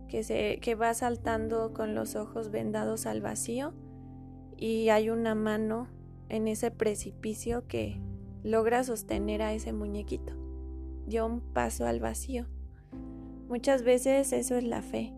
que, 0.09 0.25
se, 0.25 0.59
que 0.61 0.75
va 0.75 0.95
saltando 0.95 1.73
con 1.73 1.95
los 1.95 2.17
ojos 2.17 2.51
vendados 2.51 3.07
al 3.07 3.21
vacío 3.21 3.73
y 4.57 4.89
hay 4.89 5.11
una 5.11 5.37
mano 5.37 5.87
en 6.29 6.49
ese 6.49 6.73
precipicio 6.73 7.69
que 7.69 8.01
logra 8.43 8.83
sostener 8.83 9.43
a 9.43 9.53
ese 9.55 9.73
muñequito. 9.73 10.33
Dio 11.07 11.25
un 11.25 11.41
paso 11.41 11.87
al 11.87 12.01
vacío. 12.01 12.49
Muchas 13.53 13.83
veces 13.83 14.33
eso 14.33 14.57
es 14.57 14.65
la 14.65 14.81
fe, 14.81 15.13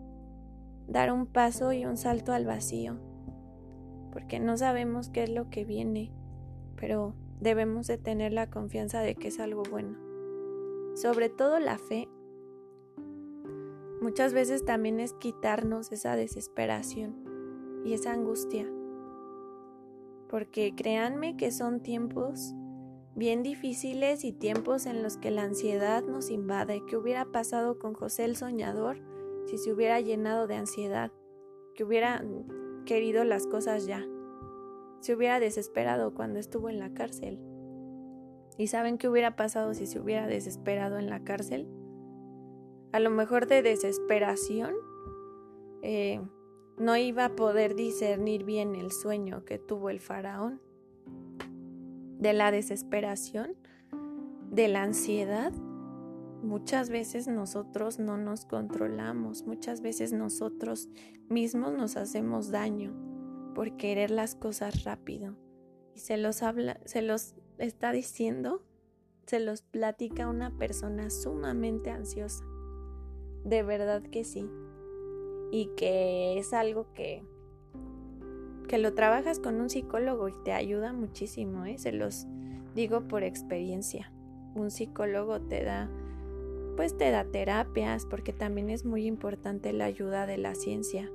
dar 0.89 1.13
un 1.13 1.27
paso 1.27 1.73
y 1.73 1.87
un 1.87 1.97
salto 1.97 2.33
al 2.33 2.45
vacío, 2.45 2.97
porque 4.13 4.41
no 4.41 4.57
sabemos 4.57 5.09
qué 5.09 5.23
es 5.23 5.31
lo 5.31 5.49
que 5.51 5.65
viene, 5.65 6.13
pero 6.77 7.15
debemos 7.41 7.87
de 7.87 7.97
tener 7.97 8.33
la 8.33 8.51
confianza 8.51 9.01
de 9.01 9.15
que 9.15 9.29
es 9.29 9.39
algo 9.39 9.63
bueno 9.71 10.05
sobre 10.95 11.29
todo 11.29 11.59
la 11.59 11.77
fe, 11.77 12.09
muchas 14.01 14.33
veces 14.33 14.65
también 14.65 15.01
es 15.01 15.13
quitarnos 15.15 15.91
esa 15.91 16.15
desesperación 16.15 17.17
y 17.85 17.95
esa 17.95 18.13
angustia. 18.13 18.67
Porque 20.29 20.75
créanme 20.77 21.37
que 21.37 21.51
son 21.51 21.81
tiempos 21.81 22.55
bien 23.17 23.43
difíciles 23.43 24.25
y 24.25 24.33
tiempos 24.33 24.87
en 24.87 25.03
los 25.03 25.17
que 25.17 25.31
la 25.31 25.43
ansiedad 25.43 26.03
nos 26.03 26.31
invade. 26.31 26.83
¿Qué 26.87 26.97
hubiera 26.97 27.25
pasado 27.27 27.79
con 27.79 27.95
José 27.95 28.25
el 28.25 28.37
soñador 28.37 28.99
si 29.47 29.59
se 29.59 29.73
hubiera 29.73 30.01
llenado 30.01 30.47
de 30.47 30.57
ansiedad? 30.57 31.13
Que 31.75 31.85
hubiera 31.85 32.25
querido 32.87 33.25
las 33.25 33.47
cosas 33.47 33.87
ya. 33.87 34.05
Se 35.01 35.15
hubiera 35.15 35.39
desesperado 35.41 36.15
cuando 36.15 36.39
estuvo 36.39 36.69
en 36.69 36.79
la 36.79 36.93
cárcel. 36.93 37.39
¿Y 38.57 38.69
saben 38.69 38.99
qué 38.99 39.09
hubiera 39.09 39.37
pasado 39.37 39.75
si 39.75 39.87
se 39.87 40.01
hubiera 40.01 40.27
desesperado 40.27 40.99
en 40.99 41.11
la 41.11 41.25
cárcel? 41.25 41.69
A 42.93 43.01
lo 43.01 43.11
mejor 43.11 43.47
de 43.47 43.63
desesperación 43.63 44.75
eh, 45.83 46.21
no 46.79 46.97
iba 46.97 47.27
a 47.27 47.37
poder 47.37 47.75
discernir 47.75 48.45
bien 48.45 48.75
el 48.75 48.93
sueño 48.93 49.45
que 49.45 49.59
tuvo 49.59 49.91
el 49.91 50.01
faraón. 50.01 50.61
De 52.19 52.33
la 52.33 52.51
desesperación, 52.51 53.55
de 54.51 54.69
la 54.69 54.83
ansiedad, 54.83 55.53
muchas 56.43 56.91
veces 56.91 57.27
nosotros 57.27 57.99
no 57.99 58.17
nos 58.17 58.45
controlamos, 58.45 59.45
muchas 59.45 59.81
veces 59.81 60.13
nosotros 60.13 60.89
mismos 61.29 61.73
nos 61.73 61.97
hacemos 61.97 62.51
daño 62.51 62.95
por 63.55 63.77
querer 63.77 64.11
las 64.11 64.35
cosas 64.35 64.85
rápido. 64.85 65.37
Y 65.95 66.01
se 66.01 66.17
los 66.17 66.43
habla, 66.43 66.81
se 66.85 67.03
los 67.03 67.35
está 67.59 67.93
diciendo, 67.93 68.63
se 69.27 69.41
los 69.41 69.63
platica 69.63 70.29
una 70.29 70.57
persona 70.57 71.11
sumamente 71.11 71.91
ansiosa. 71.91 72.45
De 73.45 73.63
verdad 73.63 74.03
que 74.03 74.25
sí. 74.25 74.49
Y 75.51 75.71
que 75.77 76.39
es 76.39 76.53
algo 76.53 76.93
que, 76.95 77.25
que 78.75 78.79
lo 78.81 78.93
trabajas 78.93 79.39
con 79.39 79.61
un 79.61 79.71
psicólogo 79.71 80.27
y 80.27 80.35
te 80.45 80.53
ayuda 80.53 80.93
muchísimo, 80.93 81.65
¿eh? 81.65 81.79
se 81.79 81.93
los 81.93 82.27
digo 82.75 83.03
por 83.07 83.23
experiencia. 83.23 84.11
Un 84.57 84.73
psicólogo 84.73 85.41
te 85.41 85.63
da, 85.63 85.89
pues 86.75 86.97
te 86.99 87.13
da 87.13 87.23
terapias, 87.25 88.05
porque 88.05 88.33
también 88.33 88.71
es 88.71 88.85
muy 88.85 89.07
importante 89.07 89.73
la 89.73 89.85
ayuda 89.85 90.27
de 90.27 90.39
la 90.39 90.57
ciencia. 90.57 91.09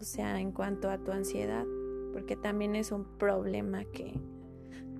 O 0.00 0.04
sea, 0.04 0.40
en 0.40 0.52
cuanto 0.52 0.90
a 0.90 0.98
tu 0.98 1.10
ansiedad, 1.10 1.64
porque 2.12 2.36
también 2.36 2.76
es 2.76 2.92
un 2.92 3.04
problema 3.18 3.82
que, 3.82 4.14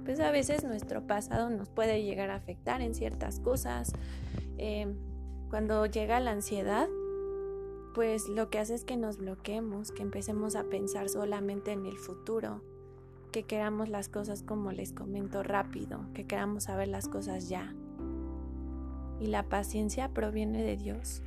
pues 0.05 0.19
a 0.19 0.33
veces 0.33 0.65
nuestro 0.65 1.07
pasado 1.07 1.51
nos 1.51 1.69
puede 1.69 2.03
llegar 2.03 2.31
a 2.31 2.35
afectar 2.35 2.83
en 2.83 2.97
ciertas 2.97 3.39
cosas. 3.39 3.93
Eh, 4.59 4.93
cuando 5.51 5.87
llega 5.87 6.19
la 6.19 6.33
ansiedad, 6.33 6.89
pues 7.95 8.29
lo 8.29 8.51
que 8.51 8.59
hace 8.59 8.75
es 8.75 8.85
que 8.85 8.97
nos 8.97 9.19
bloqueemos, 9.19 9.93
que 9.93 10.03
empecemos 10.03 10.57
a 10.57 10.65
pensar 10.65 11.09
solamente 11.09 11.73
en 11.73 11.87
el 11.87 11.99
futuro, 11.99 12.63
que 13.33 13.45
queramos 13.45 13.89
las 13.89 14.09
cosas 14.09 14.43
como 14.43 14.73
les 14.73 14.93
comento 14.93 15.43
rápido, 15.43 16.07
que 16.15 16.27
queramos 16.27 16.65
saber 16.65 16.89
las 16.89 17.09
cosas 17.09 17.49
ya. 17.49 17.75
Y 19.21 19.27
la 19.27 19.49
paciencia 19.49 20.09
proviene 20.11 20.63
de 20.63 20.77
Dios. 20.77 21.23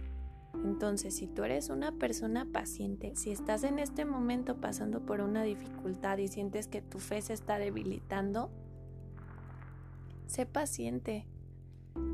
Entonces, 0.63 1.15
si 1.15 1.27
tú 1.27 1.43
eres 1.43 1.69
una 1.69 1.91
persona 1.91 2.47
paciente, 2.51 3.15
si 3.15 3.31
estás 3.31 3.63
en 3.63 3.79
este 3.79 4.05
momento 4.05 4.57
pasando 4.57 5.01
por 5.05 5.21
una 5.21 5.43
dificultad 5.43 6.17
y 6.17 6.27
sientes 6.27 6.67
que 6.67 6.81
tu 6.81 6.99
fe 6.99 7.21
se 7.21 7.33
está 7.33 7.57
debilitando, 7.57 8.49
sé 10.27 10.45
paciente. 10.45 11.25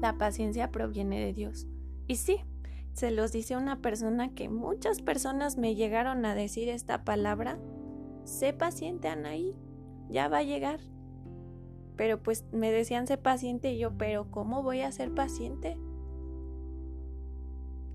La 0.02 0.18
paciencia 0.18 0.72
proviene 0.72 1.20
de 1.20 1.34
Dios. 1.34 1.68
Y 2.08 2.18
sí, 2.18 2.42
se 3.00 3.12
los 3.12 3.32
dice 3.32 3.56
una 3.56 3.82
persona 3.82 4.34
que 4.34 4.50
muchas 4.50 5.02
personas 5.02 5.58
me 5.58 5.74
llegaron 5.74 6.26
a 6.26 6.36
decir 6.36 6.68
esta 6.68 7.06
palabra. 7.06 7.58
Sé 8.26 8.52
paciente, 8.52 9.08
Anaí, 9.08 9.56
ya 10.10 10.28
va 10.28 10.40
a 10.40 10.44
llegar. 10.44 10.82
Pero 11.96 12.22
pues 12.22 12.44
me 12.52 12.74
decían 12.74 13.08
sé 13.08 13.18
paciente 13.18 13.72
y 13.72 13.78
yo, 13.78 13.98
pero 13.98 14.30
¿cómo 14.30 14.64
voy 14.64 14.82
a 14.82 14.92
ser 14.92 15.14
paciente? 15.14 15.78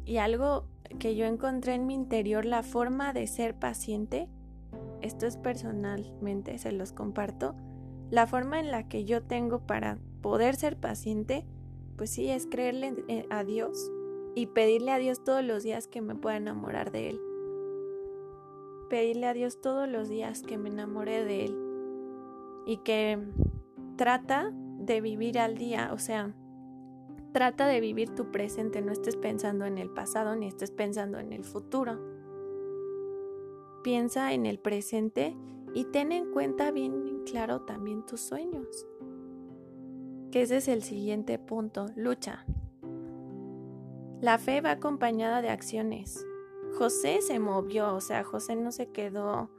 Y 0.06 0.16
algo 0.16 0.68
que 0.98 1.16
yo 1.16 1.26
encontré 1.26 1.74
en 1.74 1.86
mi 1.86 1.92
interior, 1.92 2.46
la 2.46 2.62
forma 2.62 3.12
de 3.12 3.26
ser 3.26 3.58
paciente, 3.58 4.30
esto 5.02 5.26
es 5.26 5.36
personalmente, 5.36 6.56
se 6.56 6.72
los 6.72 6.92
comparto, 6.92 7.54
la 8.10 8.26
forma 8.26 8.58
en 8.58 8.70
la 8.70 8.88
que 8.88 9.04
yo 9.04 9.22
tengo 9.22 9.66
para 9.66 9.98
poder 10.22 10.56
ser 10.56 10.78
paciente, 10.78 11.44
pues 11.98 12.08
sí, 12.08 12.30
es 12.30 12.46
creerle 12.46 12.94
a 13.28 13.44
Dios 13.44 13.90
y 14.34 14.46
pedirle 14.46 14.90
a 14.90 14.98
Dios 14.98 15.22
todos 15.22 15.44
los 15.44 15.62
días 15.62 15.86
que 15.86 16.00
me 16.00 16.14
pueda 16.14 16.36
enamorar 16.36 16.90
de 16.90 17.10
Él. 17.10 17.20
Pedirle 18.90 19.26
a 19.26 19.32
Dios 19.34 19.60
todos 19.60 19.88
los 19.88 20.08
días 20.08 20.42
que 20.42 20.58
me 20.58 20.68
enamore 20.68 21.24
de 21.24 21.44
Él 21.46 21.58
y 22.66 22.78
que 22.78 23.18
trata 23.96 24.50
de 24.52 25.00
vivir 25.00 25.38
al 25.38 25.56
día, 25.56 25.90
o 25.92 25.98
sea, 25.98 26.34
trata 27.32 27.66
de 27.66 27.80
vivir 27.80 28.14
tu 28.14 28.30
presente, 28.30 28.82
no 28.82 28.92
estés 28.92 29.16
pensando 29.16 29.64
en 29.64 29.78
el 29.78 29.90
pasado 29.90 30.36
ni 30.36 30.46
estés 30.46 30.70
pensando 30.70 31.18
en 31.18 31.32
el 31.32 31.44
futuro. 31.44 31.98
Piensa 33.82 34.32
en 34.32 34.46
el 34.46 34.58
presente 34.58 35.36
y 35.74 35.84
ten 35.84 36.12
en 36.12 36.30
cuenta 36.32 36.70
bien 36.70 37.22
claro 37.26 37.62
también 37.62 38.06
tus 38.06 38.20
sueños. 38.20 38.86
Que 40.30 40.42
ese 40.42 40.56
es 40.56 40.68
el 40.68 40.82
siguiente 40.82 41.38
punto, 41.38 41.86
lucha. 41.96 42.44
La 44.24 44.38
fe 44.38 44.62
va 44.62 44.70
acompañada 44.70 45.42
de 45.42 45.50
acciones. 45.50 46.26
José 46.78 47.20
se 47.20 47.38
movió, 47.38 47.94
o 47.94 48.00
sea, 48.00 48.24
José 48.24 48.56
no 48.56 48.72
se 48.72 48.90
quedó 48.90 49.50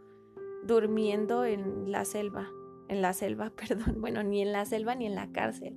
durmiendo 0.63 1.45
en 1.45 1.91
la 1.91 2.03
selva, 2.03 2.47
en 2.87 3.03
la 3.03 3.13
selva, 3.13 3.51
perdón, 3.55 3.97
bueno, 4.01 4.23
ni 4.23 4.41
en 4.41 4.51
la 4.51 4.65
selva 4.65 4.95
ni 4.95 5.05
en 5.05 5.13
la 5.13 5.31
cárcel. 5.31 5.75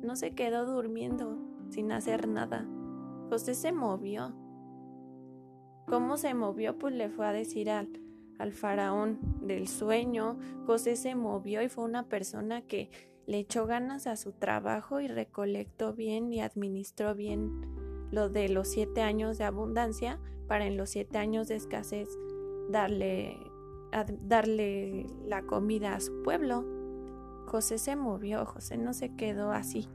No 0.00 0.16
se 0.16 0.34
quedó 0.34 0.64
durmiendo 0.64 1.36
sin 1.68 1.92
hacer 1.92 2.26
nada. 2.26 2.66
José 3.28 3.54
se 3.54 3.72
movió. 3.72 4.34
¿Cómo 5.86 6.16
se 6.16 6.32
movió? 6.32 6.78
Pues 6.78 6.94
le 6.94 7.10
fue 7.10 7.26
a 7.26 7.32
decir 7.32 7.68
al, 7.68 7.90
al 8.38 8.54
faraón 8.54 9.18
del 9.42 9.68
sueño. 9.68 10.38
José 10.64 10.96
se 10.96 11.14
movió 11.14 11.60
y 11.60 11.68
fue 11.68 11.84
una 11.84 12.08
persona 12.08 12.62
que 12.62 12.88
le 13.26 13.38
echó 13.38 13.66
ganas 13.66 14.06
a 14.06 14.16
su 14.16 14.32
trabajo 14.32 15.00
y 15.00 15.08
recolectó 15.08 15.92
bien 15.92 16.32
y 16.32 16.40
administró 16.40 17.14
bien 17.14 17.83
lo 18.14 18.28
de 18.28 18.48
los 18.48 18.68
siete 18.68 19.02
años 19.02 19.38
de 19.38 19.44
abundancia 19.44 20.20
para 20.46 20.66
en 20.66 20.76
los 20.76 20.90
siete 20.90 21.18
años 21.18 21.48
de 21.48 21.56
escasez 21.56 22.08
darle, 22.68 23.38
darle 24.22 25.06
la 25.24 25.42
comida 25.42 25.94
a 25.94 26.00
su 26.00 26.22
pueblo. 26.22 26.64
José 27.46 27.78
se 27.78 27.96
movió, 27.96 28.46
José 28.46 28.76
no 28.76 28.94
se 28.94 29.14
quedó 29.14 29.50
así. 29.50 29.88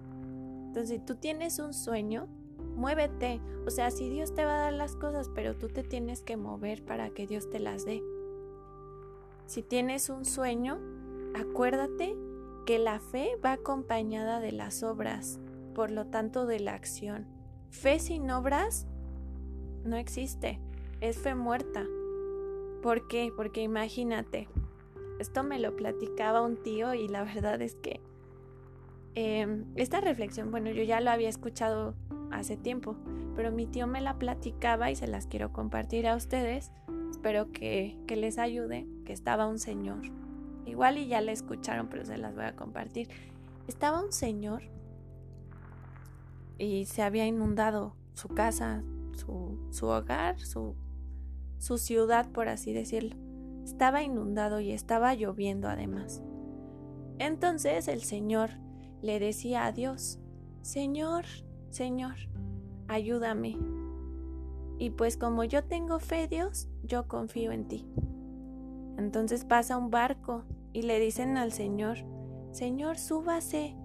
Entonces, 0.67 0.99
si 0.99 0.99
tú 0.99 1.15
tienes 1.15 1.59
un 1.59 1.73
sueño, 1.73 2.27
muévete. 2.75 3.41
O 3.65 3.71
sea, 3.71 3.89
si 3.91 4.09
Dios 4.09 4.33
te 4.35 4.45
va 4.45 4.55
a 4.55 4.61
dar 4.61 4.73
las 4.73 4.95
cosas, 4.95 5.29
pero 5.33 5.55
tú 5.55 5.67
te 5.67 5.83
tienes 5.83 6.21
que 6.21 6.37
mover 6.37 6.83
para 6.83 7.09
que 7.09 7.25
Dios 7.25 7.49
te 7.49 7.59
las 7.59 7.85
dé. 7.85 8.03
Si 9.45 9.63
tienes 9.63 10.09
un 10.09 10.25
sueño, 10.25 10.79
acuérdate 11.33 12.15
que 12.65 12.77
la 12.77 12.99
fe 12.99 13.35
va 13.43 13.53
acompañada 13.53 14.39
de 14.39 14.51
las 14.51 14.83
obras, 14.83 15.39
por 15.73 15.89
lo 15.89 16.05
tanto 16.05 16.45
de 16.45 16.59
la 16.59 16.75
acción. 16.75 17.38
Fe 17.69 17.99
sin 17.99 18.29
obras 18.31 18.87
no 19.83 19.95
existe, 19.95 20.59
es 21.01 21.17
fe 21.17 21.35
muerta. 21.35 21.85
¿Por 22.81 23.07
qué? 23.07 23.31
Porque 23.35 23.61
imagínate, 23.61 24.47
esto 25.19 25.43
me 25.43 25.59
lo 25.59 25.75
platicaba 25.75 26.41
un 26.41 26.57
tío 26.57 26.93
y 26.93 27.07
la 27.07 27.23
verdad 27.33 27.61
es 27.61 27.75
que 27.75 28.01
em, 29.15 29.65
esta 29.75 30.01
reflexión, 30.01 30.51
bueno, 30.51 30.71
yo 30.71 30.83
ya 30.83 30.99
lo 31.01 31.11
había 31.11 31.29
escuchado 31.29 31.95
hace 32.31 32.57
tiempo, 32.57 32.95
pero 33.35 33.51
mi 33.51 33.65
tío 33.65 33.87
me 33.87 34.01
la 34.01 34.17
platicaba 34.17 34.91
y 34.91 34.95
se 34.95 35.07
las 35.07 35.27
quiero 35.27 35.53
compartir 35.53 36.07
a 36.07 36.15
ustedes. 36.15 36.71
Espero 37.11 37.51
que, 37.51 37.97
que 38.07 38.15
les 38.15 38.37
ayude, 38.37 38.87
que 39.05 39.13
estaba 39.13 39.47
un 39.47 39.59
señor. 39.59 40.01
Igual 40.65 40.97
y 40.97 41.07
ya 41.07 41.21
la 41.21 41.31
escucharon, 41.31 41.87
pero 41.87 42.05
se 42.05 42.17
las 42.17 42.35
voy 42.35 42.45
a 42.45 42.55
compartir. 42.55 43.09
Estaba 43.67 44.03
un 44.03 44.11
señor 44.11 44.63
y 46.59 46.85
se 46.85 47.01
había 47.01 47.25
inundado 47.25 47.95
su 48.13 48.27
casa, 48.27 48.83
su, 49.13 49.87
hogar, 49.87 50.39
su, 50.39 50.75
su 51.57 51.77
ciudad, 51.77 52.29
por 52.31 52.49
así 52.49 52.73
decirlo. 52.73 53.15
Estaba 53.63 54.03
inundado 54.03 54.59
y 54.59 54.71
estaba 54.71 55.15
lloviendo 55.15 55.69
además. 55.69 56.21
Entonces 57.17 57.87
el 57.87 58.01
Señor 58.01 58.51
le 59.01 59.19
decía 59.19 59.65
a 59.65 59.71
Dios, 59.71 60.19
Señor, 60.61 61.25
Señor, 61.69 62.15
ayúdame. 62.87 63.57
Y 64.77 64.91
pues 64.91 65.17
como 65.17 65.43
yo 65.43 65.63
tengo 65.63 65.99
fe, 65.99 66.27
Dios, 66.27 66.69
yo 66.83 67.07
confío 67.07 67.51
en 67.51 67.67
ti. 67.67 67.87
Entonces 68.97 69.45
pasa 69.45 69.77
un 69.77 69.89
barco 69.89 70.43
y 70.73 70.81
le 70.81 70.99
dicen 70.99 71.37
al 71.37 71.53
Señor, 71.53 71.99
Señor, 72.51 72.97
súbase, 72.97 73.75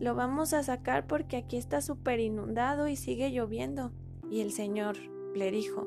lo 0.00 0.14
vamos 0.14 0.52
a 0.52 0.62
sacar 0.62 1.06
porque 1.06 1.36
aquí 1.36 1.56
está 1.56 1.80
súper 1.80 2.20
inundado 2.20 2.88
y 2.88 2.96
sigue 2.96 3.30
lloviendo. 3.30 3.92
Y 4.30 4.40
el 4.40 4.52
Señor 4.52 4.96
le 5.34 5.50
dijo, 5.50 5.86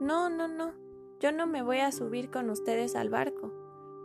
no, 0.00 0.30
no, 0.30 0.48
no, 0.48 0.72
yo 1.20 1.32
no 1.32 1.46
me 1.46 1.62
voy 1.62 1.78
a 1.78 1.92
subir 1.92 2.30
con 2.30 2.50
ustedes 2.50 2.94
al 2.94 3.08
barco, 3.08 3.52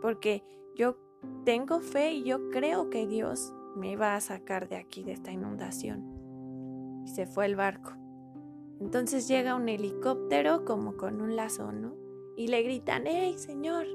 porque 0.00 0.42
yo 0.74 0.96
tengo 1.44 1.80
fe 1.80 2.12
y 2.12 2.24
yo 2.24 2.50
creo 2.50 2.90
que 2.90 3.06
Dios 3.06 3.54
me 3.76 3.96
va 3.96 4.16
a 4.16 4.20
sacar 4.20 4.68
de 4.68 4.76
aquí, 4.76 5.02
de 5.04 5.12
esta 5.12 5.32
inundación. 5.32 7.02
Y 7.04 7.08
se 7.08 7.26
fue 7.26 7.46
el 7.46 7.56
barco. 7.56 7.92
Entonces 8.80 9.28
llega 9.28 9.54
un 9.54 9.68
helicóptero 9.68 10.64
como 10.64 10.96
con 10.96 11.20
un 11.20 11.36
lazo, 11.36 11.72
¿no? 11.72 11.94
Y 12.36 12.48
le 12.48 12.62
gritan, 12.62 13.06
¡Hey, 13.06 13.34
señor! 13.38 13.86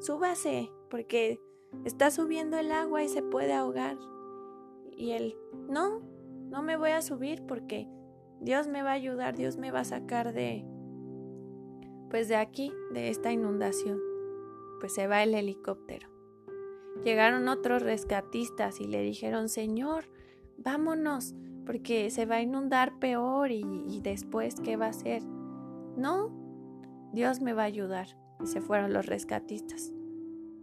Súbase, 0.00 0.70
porque 0.88 1.40
está 1.84 2.10
subiendo 2.10 2.56
el 2.56 2.72
agua 2.72 3.02
y 3.02 3.08
se 3.08 3.22
puede 3.22 3.52
ahogar. 3.52 3.98
Y 4.98 5.12
él, 5.12 5.36
no, 5.70 6.00
no 6.50 6.62
me 6.62 6.76
voy 6.76 6.90
a 6.90 7.02
subir 7.02 7.46
porque 7.46 7.88
Dios 8.40 8.66
me 8.66 8.82
va 8.82 8.90
a 8.90 8.94
ayudar, 8.94 9.36
Dios 9.36 9.56
me 9.56 9.70
va 9.70 9.80
a 9.80 9.84
sacar 9.84 10.32
de, 10.34 10.64
pues 12.10 12.28
de 12.28 12.36
aquí, 12.36 12.72
de 12.92 13.08
esta 13.08 13.32
inundación. 13.32 14.00
Pues 14.80 14.94
se 14.94 15.06
va 15.06 15.22
el 15.22 15.34
helicóptero. 15.34 16.08
Llegaron 17.04 17.48
otros 17.48 17.82
rescatistas 17.82 18.80
y 18.80 18.88
le 18.88 19.00
dijeron, 19.02 19.48
Señor, 19.48 20.10
vámonos, 20.56 21.34
porque 21.64 22.10
se 22.10 22.26
va 22.26 22.36
a 22.36 22.42
inundar 22.42 22.98
peor 22.98 23.52
y, 23.52 24.00
después, 24.02 24.60
¿qué 24.60 24.76
va 24.76 24.86
a 24.86 24.90
hacer? 24.90 25.22
No, 25.96 26.30
Dios 27.12 27.40
me 27.40 27.52
va 27.52 27.62
a 27.62 27.66
ayudar. 27.66 28.08
Y 28.42 28.46
se 28.46 28.60
fueron 28.60 28.92
los 28.92 29.06
rescatistas. 29.06 29.92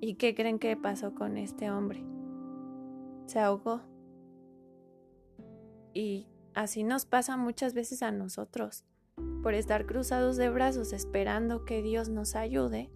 ¿Y 0.01 0.15
qué 0.15 0.33
creen 0.33 0.59
que 0.59 0.75
pasó 0.77 1.13
con 1.13 1.37
este 1.37 1.71
hombre? 1.71 2.05
Se 3.27 3.39
ahogó. 3.39 3.81
Y 5.95 6.27
así 6.53 6.83
nos 6.83 7.05
pasa 7.05 7.37
muchas 7.37 7.73
veces 7.73 8.03
a 8.03 8.11
nosotros. 8.11 8.83
Por 9.41 9.53
estar 9.53 9.85
cruzados 9.85 10.35
de 10.35 10.49
brazos 10.49 10.91
esperando 10.91 11.63
que 11.63 11.81
Dios 11.81 12.09
nos 12.09 12.35
ayude, 12.35 12.91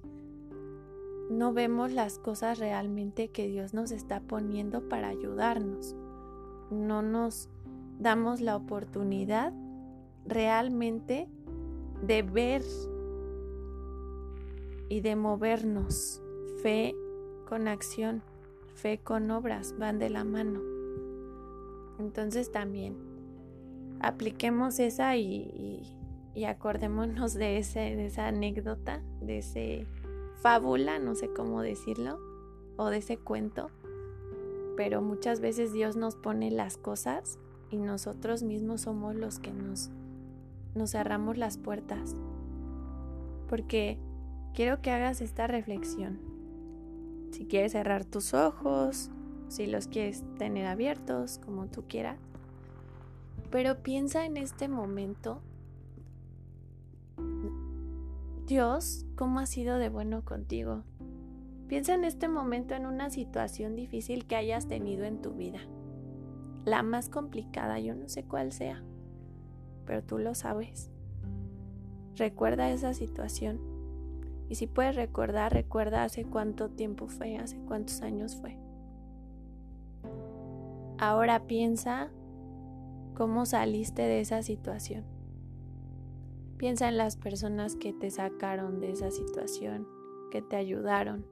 no 1.32 1.54
vemos 1.54 1.94
las 1.94 2.20
cosas 2.20 2.60
realmente 2.60 3.30
que 3.30 3.48
Dios 3.48 3.74
nos 3.74 3.92
está 3.92 4.20
poniendo 4.20 4.90
para 4.90 5.08
ayudarnos. 5.08 5.96
No 6.72 7.02
nos 7.02 7.48
damos 8.00 8.42
la 8.42 8.58
oportunidad 8.58 9.54
realmente 10.26 11.30
de 12.06 12.22
ver 12.22 12.64
y 14.90 15.00
de 15.00 15.16
movernos. 15.16 16.22
Fe 16.62 16.96
con 17.48 17.70
acción, 17.70 18.24
fe 18.76 19.00
con 19.02 19.32
obras 19.32 19.74
van 19.78 20.00
de 20.00 20.10
la 20.10 20.26
mano. 20.26 20.79
Entonces 22.00 22.52
también 22.52 22.96
apliquemos 24.00 24.80
esa 24.80 25.18
y, 25.18 25.84
acordémonos 26.48 27.34
de, 27.34 27.58
esa 27.58 28.28
anécdota, 28.28 29.04
de 29.22 29.40
ese 29.40 29.86
fábula, 30.42 31.00
no 31.00 31.16
sé 31.16 31.32
cómo 31.34 31.62
decirlo, 31.62 32.18
o 32.78 32.90
de 32.90 32.98
ese 32.98 33.18
cuento. 33.18 33.70
Pero 34.78 35.02
muchas 35.02 35.42
veces 35.42 35.74
Dios 35.74 35.98
nos 35.98 36.16
pone 36.16 36.50
las 36.52 36.78
cosas 36.78 37.38
y 37.70 37.78
nosotros 37.78 38.44
mismos 38.44 38.82
somos 38.82 39.16
los 39.16 39.40
que 39.40 39.52
nos 39.52 39.92
cerramos 40.86 41.38
las 41.38 41.58
puertas. 41.58 42.16
Porque 43.50 44.00
quiero 44.54 44.82
que 44.82 44.92
hagas 44.92 45.20
esta 45.20 45.48
reflexión. 45.48 46.20
Si 47.32 47.46
quieres 47.46 47.74
cerrar 47.74 48.06
tus 48.06 48.34
ojos, 48.34 49.12
si 49.50 49.68
los 49.68 49.88
quieres 49.88 50.24
tener 50.38 50.66
abiertos, 50.66 51.40
como 51.40 51.68
tú 51.68 51.84
quieras. 51.88 52.18
Pero 53.52 53.84
piensa 53.84 54.26
en 54.26 54.38
este 54.38 54.68
momento 54.68 55.42
Dios, 58.50 59.06
¿cómo 59.16 59.40
ha 59.40 59.46
sido 59.46 59.78
de 59.78 59.90
bueno 59.90 60.26
contigo? 60.26 60.84
Piensa 61.68 61.94
en 61.94 62.04
este 62.04 62.28
momento 62.28 62.74
en 62.74 62.88
una 62.88 63.12
situación 63.12 63.76
difícil 63.76 64.26
que 64.26 64.36
hayas 64.36 64.68
tenido 64.68 65.06
en 65.06 65.22
tu 65.22 65.34
vida. 65.34 65.60
La 66.66 66.82
más 66.82 67.10
complicada, 67.10 67.80
yo 67.80 67.94
no 67.94 68.10
sé 68.10 68.24
cuál 68.24 68.52
sea, 68.52 68.84
pero 69.86 70.02
tú 70.02 70.18
lo 70.18 70.34
sabes. 70.34 70.90
Recuerda 72.16 72.72
esa 72.72 72.96
situación. 72.96 73.60
Y 74.50 74.56
si 74.56 74.66
puedes 74.66 74.96
recordar, 74.96 75.54
recuerda 75.54 76.04
hace 76.04 76.26
cuánto 76.26 76.70
tiempo 76.70 77.08
fue, 77.08 77.38
hace 77.38 77.60
cuántos 77.68 78.02
años 78.02 78.36
fue. 78.36 78.58
Ahora 81.02 81.48
piensa 81.48 82.12
cómo 83.16 83.46
saliste 83.46 84.02
de 84.02 84.20
esa 84.20 84.44
situación. 84.44 85.06
Piensa 86.58 86.90
en 86.90 86.98
las 86.98 87.16
personas 87.16 87.78
que 87.78 87.94
te 87.94 88.12
sacaron 88.12 88.82
de 88.82 88.92
esa 88.92 89.10
situación, 89.10 89.88
que 90.30 90.42
te 90.42 90.58
ayudaron. 90.58 91.26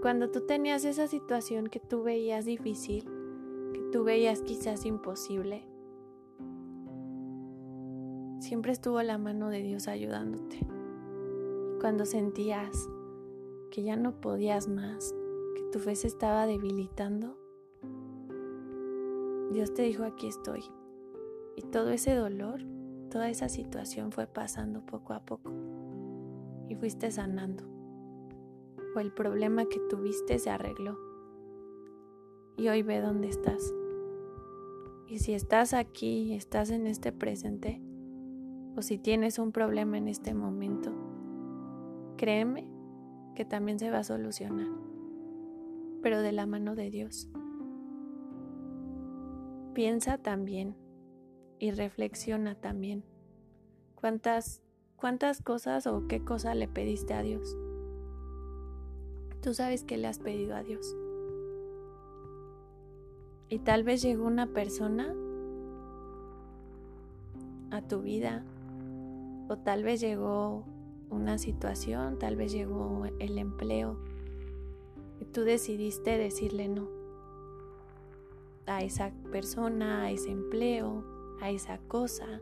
Cuando 0.00 0.30
tú 0.30 0.46
tenías 0.46 0.84
esa 0.84 1.08
situación 1.08 1.66
que 1.66 1.80
tú 1.80 2.04
veías 2.04 2.44
difícil, 2.44 3.02
que 3.74 3.80
tú 3.90 4.04
veías 4.04 4.42
quizás 4.42 4.86
imposible, 4.86 5.66
siempre 8.38 8.70
estuvo 8.70 9.02
la 9.02 9.18
mano 9.18 9.48
de 9.48 9.60
Dios 9.60 9.88
ayudándote. 9.88 10.60
Cuando 11.80 12.06
sentías 12.06 12.88
que 13.72 13.82
ya 13.82 13.96
no 13.96 14.20
podías 14.20 14.68
más, 14.68 15.12
que 15.56 15.64
tu 15.72 15.80
fe 15.80 15.96
se 15.96 16.06
estaba 16.06 16.46
debilitando, 16.46 17.39
Dios 19.50 19.74
te 19.74 19.82
dijo, 19.82 20.04
aquí 20.04 20.28
estoy. 20.28 20.62
Y 21.56 21.62
todo 21.62 21.90
ese 21.90 22.14
dolor, 22.14 22.62
toda 23.10 23.28
esa 23.28 23.48
situación 23.48 24.12
fue 24.12 24.26
pasando 24.26 24.86
poco 24.86 25.12
a 25.12 25.24
poco. 25.24 25.52
Y 26.68 26.76
fuiste 26.76 27.10
sanando. 27.10 27.64
O 28.94 29.00
el 29.00 29.12
problema 29.12 29.64
que 29.66 29.80
tuviste 29.88 30.38
se 30.38 30.50
arregló. 30.50 30.96
Y 32.56 32.68
hoy 32.68 32.82
ve 32.82 33.00
dónde 33.00 33.28
estás. 33.28 33.74
Y 35.08 35.18
si 35.18 35.34
estás 35.34 35.74
aquí, 35.74 36.34
estás 36.34 36.70
en 36.70 36.86
este 36.86 37.10
presente, 37.10 37.82
o 38.76 38.82
si 38.82 38.96
tienes 38.96 39.40
un 39.40 39.50
problema 39.50 39.98
en 39.98 40.06
este 40.06 40.34
momento, 40.34 40.92
créeme 42.16 42.68
que 43.34 43.44
también 43.44 43.80
se 43.80 43.90
va 43.90 43.98
a 43.98 44.04
solucionar, 44.04 44.68
pero 46.02 46.20
de 46.20 46.30
la 46.30 46.46
mano 46.46 46.76
de 46.76 46.90
Dios. 46.90 47.28
Piensa 49.74 50.18
también 50.18 50.76
y 51.58 51.70
reflexiona 51.70 52.54
también 52.54 53.04
cuántas 53.94 54.62
cuántas 54.96 55.40
cosas 55.40 55.86
o 55.86 56.06
qué 56.08 56.24
cosa 56.24 56.54
le 56.54 56.68
pediste 56.68 57.14
a 57.14 57.22
Dios. 57.22 57.56
Tú 59.42 59.54
sabes 59.54 59.84
que 59.84 59.96
le 59.96 60.06
has 60.08 60.18
pedido 60.18 60.54
a 60.54 60.62
Dios. 60.62 60.94
Y 63.48 63.60
tal 63.60 63.82
vez 63.82 64.02
llegó 64.02 64.26
una 64.26 64.46
persona 64.46 65.14
a 67.70 67.82
tu 67.82 68.02
vida 68.02 68.44
o 69.48 69.56
tal 69.56 69.82
vez 69.82 70.00
llegó 70.00 70.64
una 71.08 71.38
situación, 71.38 72.18
tal 72.18 72.36
vez 72.36 72.52
llegó 72.52 73.06
el 73.18 73.38
empleo 73.38 73.96
y 75.20 75.24
tú 75.24 75.42
decidiste 75.42 76.18
decirle 76.18 76.68
no 76.68 76.99
a 78.76 78.82
esa 78.82 79.10
persona, 79.30 80.02
a 80.04 80.10
ese 80.10 80.30
empleo, 80.30 81.04
a 81.40 81.50
esa 81.50 81.78
cosa 81.78 82.40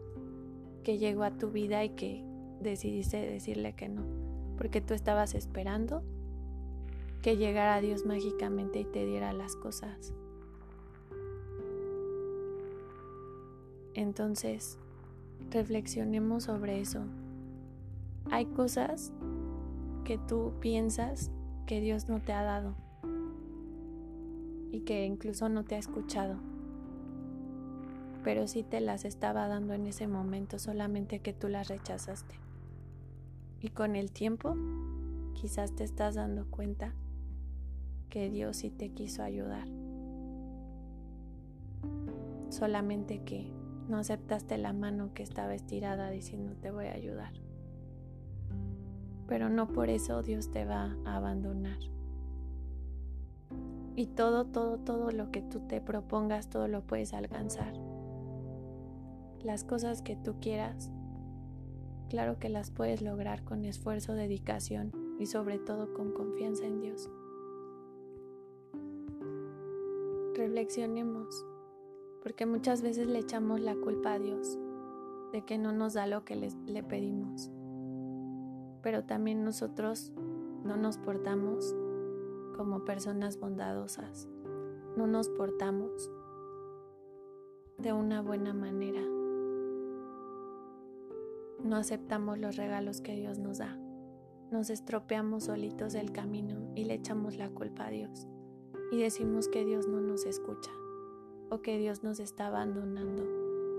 que 0.83 0.99
llegó 0.99 1.25
a 1.25 1.31
tu 1.31 1.51
vida 1.51 1.85
y 1.85 1.91
que 1.91 2.25
decidiste 2.61 3.19
decirle 3.19 3.75
que 3.75 3.89
no, 3.89 4.03
porque 4.57 4.81
tú 4.81 4.95
estabas 4.95 5.35
esperando 5.35 6.03
que 7.23 7.37
llegara 7.37 7.81
Dios 7.81 8.07
mágicamente 8.07 8.81
y 8.81 8.85
te 8.85 9.05
diera 9.05 9.33
las 9.33 9.57
cosas. 9.57 10.13
Entonces, 13.95 14.79
reflexionemos 15.51 16.45
sobre 16.45 16.81
eso. 16.81 17.01
Hay 18.31 18.47
cosas 18.47 19.13
que 20.05 20.19
tú 20.19 20.53
piensas 20.61 21.31
que 21.67 21.81
Dios 21.81 22.09
no 22.09 22.21
te 22.21 22.33
ha 22.33 22.43
dado 22.43 22.75
y 24.71 24.81
que 24.81 25.05
incluso 25.05 25.49
no 25.49 25.65
te 25.65 25.75
ha 25.75 25.79
escuchado, 25.79 26.37
pero 28.25 28.47
sí 28.47 28.63
te 28.63 28.81
las 28.81 29.05
estaba 29.05 29.49
dando 29.49 29.75
en 29.75 29.87
ese 29.87 30.07
momento, 30.07 30.59
solamente 30.59 31.21
que 31.21 31.33
tú 31.33 31.49
las 31.49 31.69
rechazaste. 31.69 32.35
Y 33.61 33.71
con 33.71 33.97
el 33.97 34.13
tiempo, 34.13 34.55
quizás 35.35 35.75
te 35.75 35.85
estás 35.85 36.15
dando 36.15 36.47
cuenta 36.47 36.93
que 38.11 38.31
Dios 38.31 38.59
sí 38.59 38.71
te 38.71 38.91
quiso 38.91 39.23
ayudar, 39.23 39.69
solamente 42.51 43.23
que 43.23 43.51
no 43.89 43.97
aceptaste 43.97 44.59
la 44.59 44.73
mano 44.73 45.13
que 45.15 45.23
estaba 45.23 45.55
estirada 45.55 46.11
diciendo 46.11 46.55
te 46.61 46.71
voy 46.71 46.87
a 46.87 46.93
ayudar. 46.93 47.33
Pero 49.27 49.49
no 49.49 49.69
por 49.69 49.89
eso 49.91 50.23
Dios 50.23 50.51
te 50.51 50.65
va 50.65 50.97
a 51.05 51.17
abandonar. 51.17 51.79
Y 53.99 54.07
todo, 54.07 54.45
todo, 54.45 54.79
todo 54.79 55.11
lo 55.11 55.33
que 55.33 55.43
tú 55.43 55.59
te 55.59 55.81
propongas, 55.81 56.49
todo 56.49 56.69
lo 56.69 56.83
puedes 56.83 57.13
alcanzar. 57.13 57.75
Las 59.43 59.65
cosas 59.65 60.03
que 60.03 60.15
tú 60.15 60.37
quieras, 60.41 60.93
claro 62.09 62.39
que 62.39 62.49
las 62.49 62.71
puedes 62.71 63.03
lograr 63.03 63.43
con 63.43 63.65
esfuerzo, 63.65 64.15
dedicación 64.15 64.93
y 65.19 65.27
sobre 65.27 65.59
todo 65.59 65.93
con 65.95 66.13
confianza 66.13 66.65
en 66.65 66.81
Dios. 66.81 67.11
Reflexionemos, 70.37 71.45
porque 72.23 72.47
muchas 72.47 72.83
veces 72.83 73.09
le 73.09 73.19
echamos 73.19 73.61
la 73.61 73.75
culpa 73.75 74.13
a 74.13 74.19
Dios 74.21 74.61
de 75.33 75.45
que 75.45 75.59
no 75.59 75.73
nos 75.73 75.95
da 75.95 76.07
lo 76.07 76.25
que 76.25 76.37
le 76.37 76.83
pedimos. 76.85 77.51
Pero 78.81 79.03
también 79.03 79.43
nosotros 79.43 80.13
no 80.63 80.77
nos 80.77 80.99
portamos 80.99 81.75
como 82.59 82.85
personas 82.85 83.39
bondadosas. 83.39 84.29
No 84.97 85.07
nos 85.07 85.29
portamos 85.29 86.11
de 87.79 87.93
una 87.93 88.21
buena 88.21 88.53
manera. 88.53 89.01
No 91.63 91.77
aceptamos 91.77 92.37
los 92.37 92.57
regalos 92.57 93.01
que 93.01 93.15
Dios 93.15 93.39
nos 93.39 93.59
da. 93.59 93.79
Nos 94.51 94.71
estropeamos 94.71 95.45
solitos 95.45 95.93
del 95.93 96.11
camino 96.11 96.73
y 96.75 96.85
le 96.85 96.95
echamos 96.95 97.37
la 97.37 97.49
culpa 97.49 97.87
a 97.87 97.91
Dios. 97.91 98.27
Y 98.91 98.99
decimos 98.99 99.47
que 99.47 99.65
Dios 99.65 99.87
no 99.87 100.01
nos 100.01 100.27
escucha 100.27 100.73
o 101.51 101.63
que 101.63 101.79
Dios 101.79 102.03
nos 102.03 102.19
está 102.19 102.49
abandonando 102.49 103.23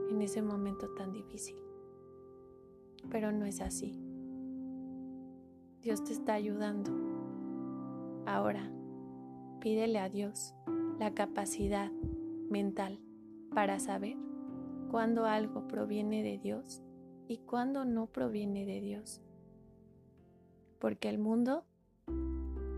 en 0.10 0.22
ese 0.22 0.42
momento 0.42 0.88
tan 0.92 1.12
difícil. 1.12 1.58
Pero 3.10 3.34
no 3.34 3.44
es 3.44 3.60
así. 3.60 4.00
Dios 5.82 6.02
te 6.06 6.14
está 6.14 6.36
ayudando 6.36 7.09
Ahora, 8.30 8.62
pídele 9.60 9.98
a 9.98 10.08
Dios 10.08 10.54
la 11.00 11.16
capacidad 11.16 11.92
mental 12.52 13.00
para 13.56 13.80
saber 13.80 14.18
cuándo 14.92 15.26
algo 15.26 15.68
proviene 15.68 16.22
de 16.22 16.38
Dios 16.38 16.84
y 17.28 17.40
cuándo 17.40 17.86
no 17.86 18.06
proviene 18.06 18.68
de 18.68 18.82
Dios. 18.82 19.24
Porque 20.78 21.10
el 21.10 21.18
mundo 21.18 21.66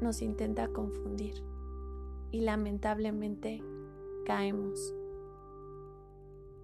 nos 0.01 0.21
intenta 0.21 0.69
confundir 0.69 1.43
y 2.31 2.39
lamentablemente 2.39 3.61
caemos. 4.25 4.95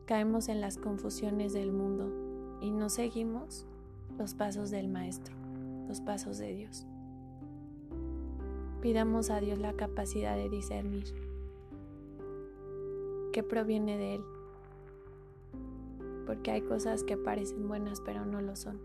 Caemos 0.06 0.48
en 0.48 0.62
las 0.62 0.78
confusiones 0.78 1.52
del 1.52 1.74
mundo 1.74 2.60
y 2.62 2.72
no 2.72 2.88
seguimos 2.88 3.68
los 4.18 4.34
pasos 4.34 4.72
del 4.72 4.88
Maestro, 4.88 5.36
los 5.90 6.00
pasos 6.00 6.38
de 6.38 6.54
Dios. 6.56 6.88
Pidamos 8.88 9.32
a 9.32 9.42
Dios 9.42 9.60
la 9.60 9.74
capacidad 9.74 10.38
de 10.38 10.48
discernir 10.48 11.14
qué 13.34 13.44
proviene 13.44 13.98
de 13.98 14.16
Él. 14.16 14.22
Porque 16.26 16.52
hay 16.52 16.62
cosas 16.62 17.04
que 17.04 17.18
parecen 17.18 17.68
buenas 17.68 18.00
pero 18.00 18.26
no 18.26 18.40
lo 18.40 18.56
son. 18.56 18.80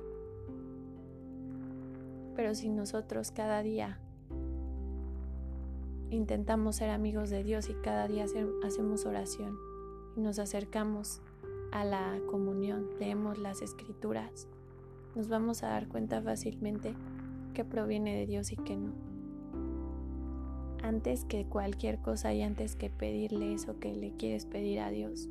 Pero 2.34 2.52
si 2.56 2.68
nosotros 2.68 3.30
cada 3.30 3.62
día 3.62 4.00
intentamos 6.10 6.74
ser 6.74 6.90
amigos 6.90 7.30
de 7.30 7.44
Dios 7.44 7.68
y 7.68 7.74
cada 7.74 8.08
día 8.08 8.26
hacemos 8.64 9.06
oración 9.06 9.56
y 10.16 10.20
nos 10.20 10.40
acercamos 10.40 11.20
a 11.70 11.84
la 11.84 12.18
comunión, 12.28 12.88
leemos 12.98 13.38
las 13.38 13.62
escrituras, 13.62 14.48
nos 15.14 15.28
vamos 15.28 15.62
a 15.62 15.68
dar 15.68 15.86
cuenta 15.86 16.20
fácilmente 16.20 16.92
que 17.54 17.64
proviene 17.64 18.16
de 18.16 18.26
Dios 18.26 18.50
y 18.50 18.56
que 18.56 18.74
no 18.74 19.11
antes 20.82 21.24
que 21.24 21.46
cualquier 21.46 21.98
cosa 21.98 22.34
y 22.34 22.42
antes 22.42 22.76
que 22.76 22.90
pedirle 22.90 23.54
eso 23.54 23.78
que 23.78 23.94
le 23.94 24.12
quieres 24.16 24.46
pedir 24.46 24.80
a 24.80 24.90
Dios 24.90 25.28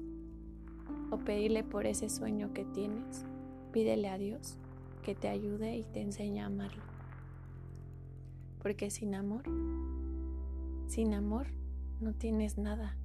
o 1.12 1.18
pedirle 1.18 1.64
por 1.64 1.86
ese 1.86 2.10
sueño 2.10 2.54
que 2.54 2.64
tienes, 2.64 3.26
pídele 3.74 4.08
a 4.08 4.18
Dios 4.18 4.58
que 5.04 5.14
te 5.14 5.28
ayude 5.28 5.76
y 5.76 5.84
te 5.84 6.02
enseñe 6.02 6.40
a 6.40 6.46
amarlo. 6.46 6.84
Porque 8.62 8.90
sin 8.90 9.14
amor, 9.16 9.44
sin 10.88 11.14
amor 11.14 11.48
no 12.00 12.14
tienes 12.14 12.58
nada. 12.58 12.96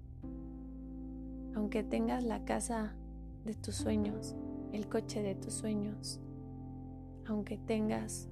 Aunque 1.55 1.83
tengas 1.83 2.23
la 2.23 2.45
casa 2.45 2.95
de 3.45 3.55
tus 3.55 3.75
sueños, 3.75 4.37
el 4.73 4.89
coche 4.89 5.23
de 5.23 5.35
tus 5.35 5.55
sueños, 5.55 6.21
aunque 7.27 7.57
tengas 7.59 8.29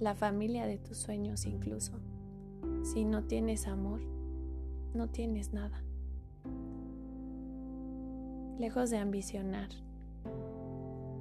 la 0.00 0.14
familia 0.14 0.66
de 0.66 0.78
tus 0.78 0.96
sueños 0.96 1.44
incluso, 1.46 2.00
si 2.84 3.06
no 3.06 3.24
tienes 3.24 3.66
amor, 3.66 4.00
no 4.92 5.08
tienes 5.08 5.54
nada. 5.54 5.82
Lejos 8.58 8.90
de 8.90 8.98
ambicionar 8.98 9.70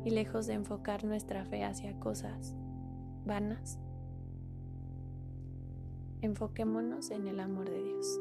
y 0.03 0.09
lejos 0.09 0.45
de 0.45 0.53
enfocar 0.53 1.05
nuestra 1.05 1.45
fe 1.45 1.63
hacia 1.63 1.97
cosas 1.99 2.53
vanas, 3.25 3.79
enfoquémonos 6.21 7.09
en 7.11 7.27
el 7.27 7.39
amor 7.39 7.69
de 7.69 7.81
Dios. 7.81 8.19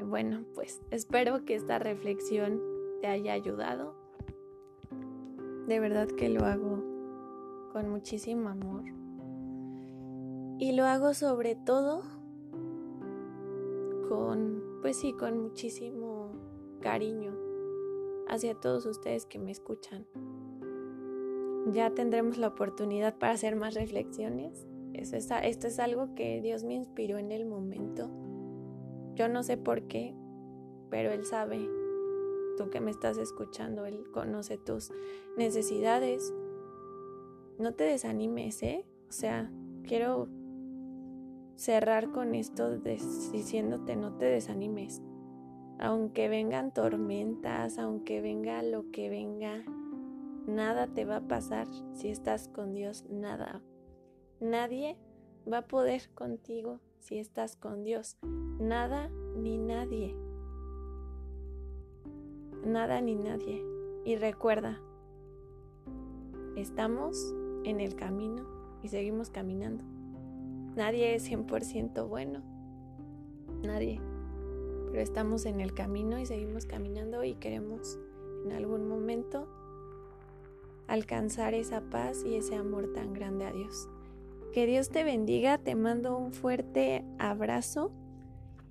Y 0.00 0.02
bueno, 0.02 0.44
pues 0.54 0.82
espero 0.90 1.44
que 1.44 1.54
esta 1.54 1.78
reflexión 1.78 2.60
te 3.00 3.06
haya 3.06 3.34
ayudado. 3.34 3.94
De 5.68 5.78
verdad 5.78 6.08
que 6.08 6.28
lo 6.28 6.44
hago 6.44 6.82
con 7.72 7.88
muchísimo 7.88 8.48
amor. 8.48 9.05
Y 10.58 10.72
lo 10.72 10.84
hago 10.84 11.12
sobre 11.12 11.54
todo 11.54 12.02
con, 14.08 14.62
pues 14.80 14.98
sí, 14.98 15.12
con 15.12 15.38
muchísimo 15.38 16.32
cariño 16.80 17.34
hacia 18.28 18.54
todos 18.54 18.86
ustedes 18.86 19.26
que 19.26 19.38
me 19.38 19.50
escuchan. 19.50 20.06
Ya 21.72 21.90
tendremos 21.90 22.38
la 22.38 22.48
oportunidad 22.48 23.18
para 23.18 23.34
hacer 23.34 23.56
más 23.56 23.74
reflexiones. 23.74 24.66
Eso 24.94 25.16
esto 25.16 25.66
es 25.66 25.78
algo 25.78 26.14
que 26.14 26.40
Dios 26.40 26.64
me 26.64 26.74
inspiró 26.74 27.18
en 27.18 27.32
el 27.32 27.44
momento. 27.44 28.08
Yo 29.14 29.28
no 29.28 29.42
sé 29.42 29.58
por 29.58 29.82
qué, 29.82 30.14
pero 30.90 31.10
Él 31.10 31.26
sabe. 31.26 31.68
Tú 32.56 32.70
que 32.70 32.80
me 32.80 32.90
estás 32.90 33.18
escuchando, 33.18 33.84
Él 33.84 34.10
conoce 34.10 34.56
tus 34.56 34.90
necesidades. 35.36 36.32
No 37.58 37.74
te 37.74 37.84
desanimes, 37.84 38.62
¿eh? 38.62 38.86
O 39.08 39.12
sea, 39.12 39.52
quiero 39.86 40.28
cerrar 41.56 42.12
con 42.12 42.34
esto 42.34 42.78
diciéndote 42.78 43.96
no 43.96 44.16
te 44.16 44.26
desanimes. 44.26 45.02
Aunque 45.78 46.28
vengan 46.28 46.72
tormentas, 46.72 47.78
aunque 47.78 48.20
venga 48.20 48.62
lo 48.62 48.90
que 48.90 49.10
venga, 49.10 49.64
nada 50.46 50.86
te 50.86 51.04
va 51.04 51.16
a 51.16 51.28
pasar 51.28 51.66
si 51.92 52.08
estás 52.08 52.48
con 52.48 52.72
Dios, 52.72 53.04
nada. 53.10 53.62
Nadie 54.40 54.96
va 55.50 55.58
a 55.58 55.66
poder 55.66 56.10
contigo 56.14 56.80
si 57.00 57.18
estás 57.18 57.56
con 57.56 57.84
Dios. 57.84 58.16
Nada 58.22 59.10
ni 59.36 59.58
nadie. 59.58 60.14
Nada 62.64 63.00
ni 63.00 63.16
nadie. 63.16 63.62
Y 64.04 64.16
recuerda, 64.16 64.80
estamos 66.56 67.34
en 67.64 67.80
el 67.80 67.96
camino 67.96 68.46
y 68.82 68.88
seguimos 68.88 69.30
caminando. 69.30 69.95
Nadie 70.76 71.14
es 71.14 71.28
100% 71.30 72.06
bueno. 72.06 72.42
Nadie. 73.62 73.98
Pero 74.90 75.02
estamos 75.02 75.46
en 75.46 75.62
el 75.62 75.72
camino 75.72 76.18
y 76.18 76.26
seguimos 76.26 76.66
caminando 76.66 77.24
y 77.24 77.34
queremos 77.34 77.98
en 78.44 78.52
algún 78.52 78.86
momento 78.86 79.48
alcanzar 80.86 81.54
esa 81.54 81.80
paz 81.80 82.22
y 82.24 82.36
ese 82.36 82.56
amor 82.56 82.92
tan 82.92 83.14
grande 83.14 83.46
a 83.46 83.52
Dios. 83.52 83.88
Que 84.52 84.66
Dios 84.66 84.90
te 84.90 85.02
bendiga, 85.02 85.56
te 85.56 85.74
mando 85.74 86.16
un 86.16 86.32
fuerte 86.32 87.04
abrazo 87.18 87.90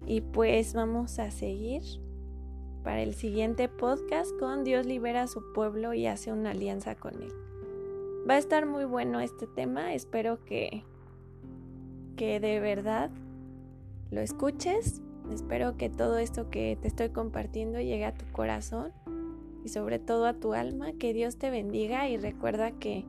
y 0.05 0.21
pues 0.21 0.75
vamos 0.75 1.17
a 1.17 1.31
seguir 1.31 1.81
para 2.83 3.01
el 3.01 3.15
siguiente 3.15 3.67
podcast 3.67 4.31
con 4.37 4.63
Dios 4.63 4.85
libera 4.85 5.23
a 5.23 5.27
su 5.27 5.41
pueblo 5.53 5.95
y 5.95 6.05
hace 6.05 6.31
una 6.31 6.51
alianza 6.51 6.93
con 6.93 7.15
él. 7.21 7.33
Va 8.29 8.35
a 8.35 8.37
estar 8.37 8.67
muy 8.67 8.85
bueno 8.85 9.19
este 9.19 9.47
tema, 9.47 9.93
espero 9.95 10.43
que 10.45 10.83
que 12.15 12.39
de 12.39 12.59
verdad 12.59 13.09
lo 14.11 14.21
escuches. 14.21 15.01
Espero 15.31 15.77
que 15.77 15.89
todo 15.89 16.17
esto 16.17 16.49
que 16.49 16.77
te 16.81 16.87
estoy 16.87 17.09
compartiendo 17.09 17.79
llegue 17.79 18.05
a 18.05 18.13
tu 18.13 18.25
corazón 18.31 18.91
y 19.63 19.69
sobre 19.69 19.99
todo 19.99 20.25
a 20.25 20.33
tu 20.33 20.53
alma. 20.53 20.93
Que 20.93 21.13
Dios 21.13 21.37
te 21.37 21.49
bendiga 21.49 22.07
y 22.09 22.17
recuerda 22.17 22.71
que, 22.71 23.05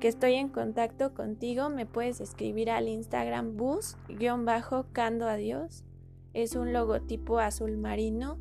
que 0.00 0.08
estoy 0.08 0.34
en 0.34 0.48
contacto 0.48 1.14
contigo. 1.14 1.68
Me 1.68 1.86
puedes 1.86 2.20
escribir 2.20 2.70
al 2.70 2.88
Instagram 2.88 3.56
bus-cando 3.56 5.26
a 5.26 5.36
Dios. 5.36 5.84
Es 6.32 6.56
un 6.56 6.72
logotipo 6.72 7.38
azul 7.38 7.76
marino 7.76 8.38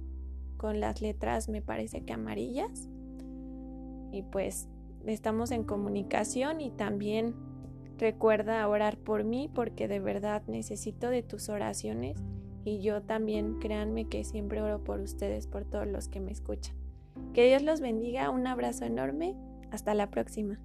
con 0.57 0.79
las 0.79 1.01
letras 1.01 1.47
me 1.49 1.61
parece 1.61 2.01
que 2.01 2.13
amarillas. 2.13 2.89
Y 4.11 4.23
pues 4.23 4.67
estamos 5.05 5.51
en 5.51 5.63
comunicación 5.63 6.59
y 6.61 6.71
también 6.71 7.35
Recuerda 7.97 8.67
orar 8.67 8.97
por 8.97 9.23
mí 9.23 9.49
porque 9.53 9.87
de 9.87 9.99
verdad 9.99 10.43
necesito 10.47 11.09
de 11.09 11.23
tus 11.23 11.49
oraciones 11.49 12.17
y 12.63 12.81
yo 12.81 13.01
también 13.01 13.59
créanme 13.59 14.05
que 14.05 14.23
siempre 14.23 14.61
oro 14.61 14.83
por 14.83 14.99
ustedes, 14.99 15.47
por 15.47 15.65
todos 15.65 15.87
los 15.87 16.07
que 16.07 16.19
me 16.19 16.31
escuchan. 16.31 16.75
Que 17.33 17.47
Dios 17.47 17.63
los 17.63 17.81
bendiga, 17.81 18.29
un 18.29 18.45
abrazo 18.45 18.85
enorme, 18.85 19.35
hasta 19.71 19.93
la 19.93 20.11
próxima. 20.11 20.59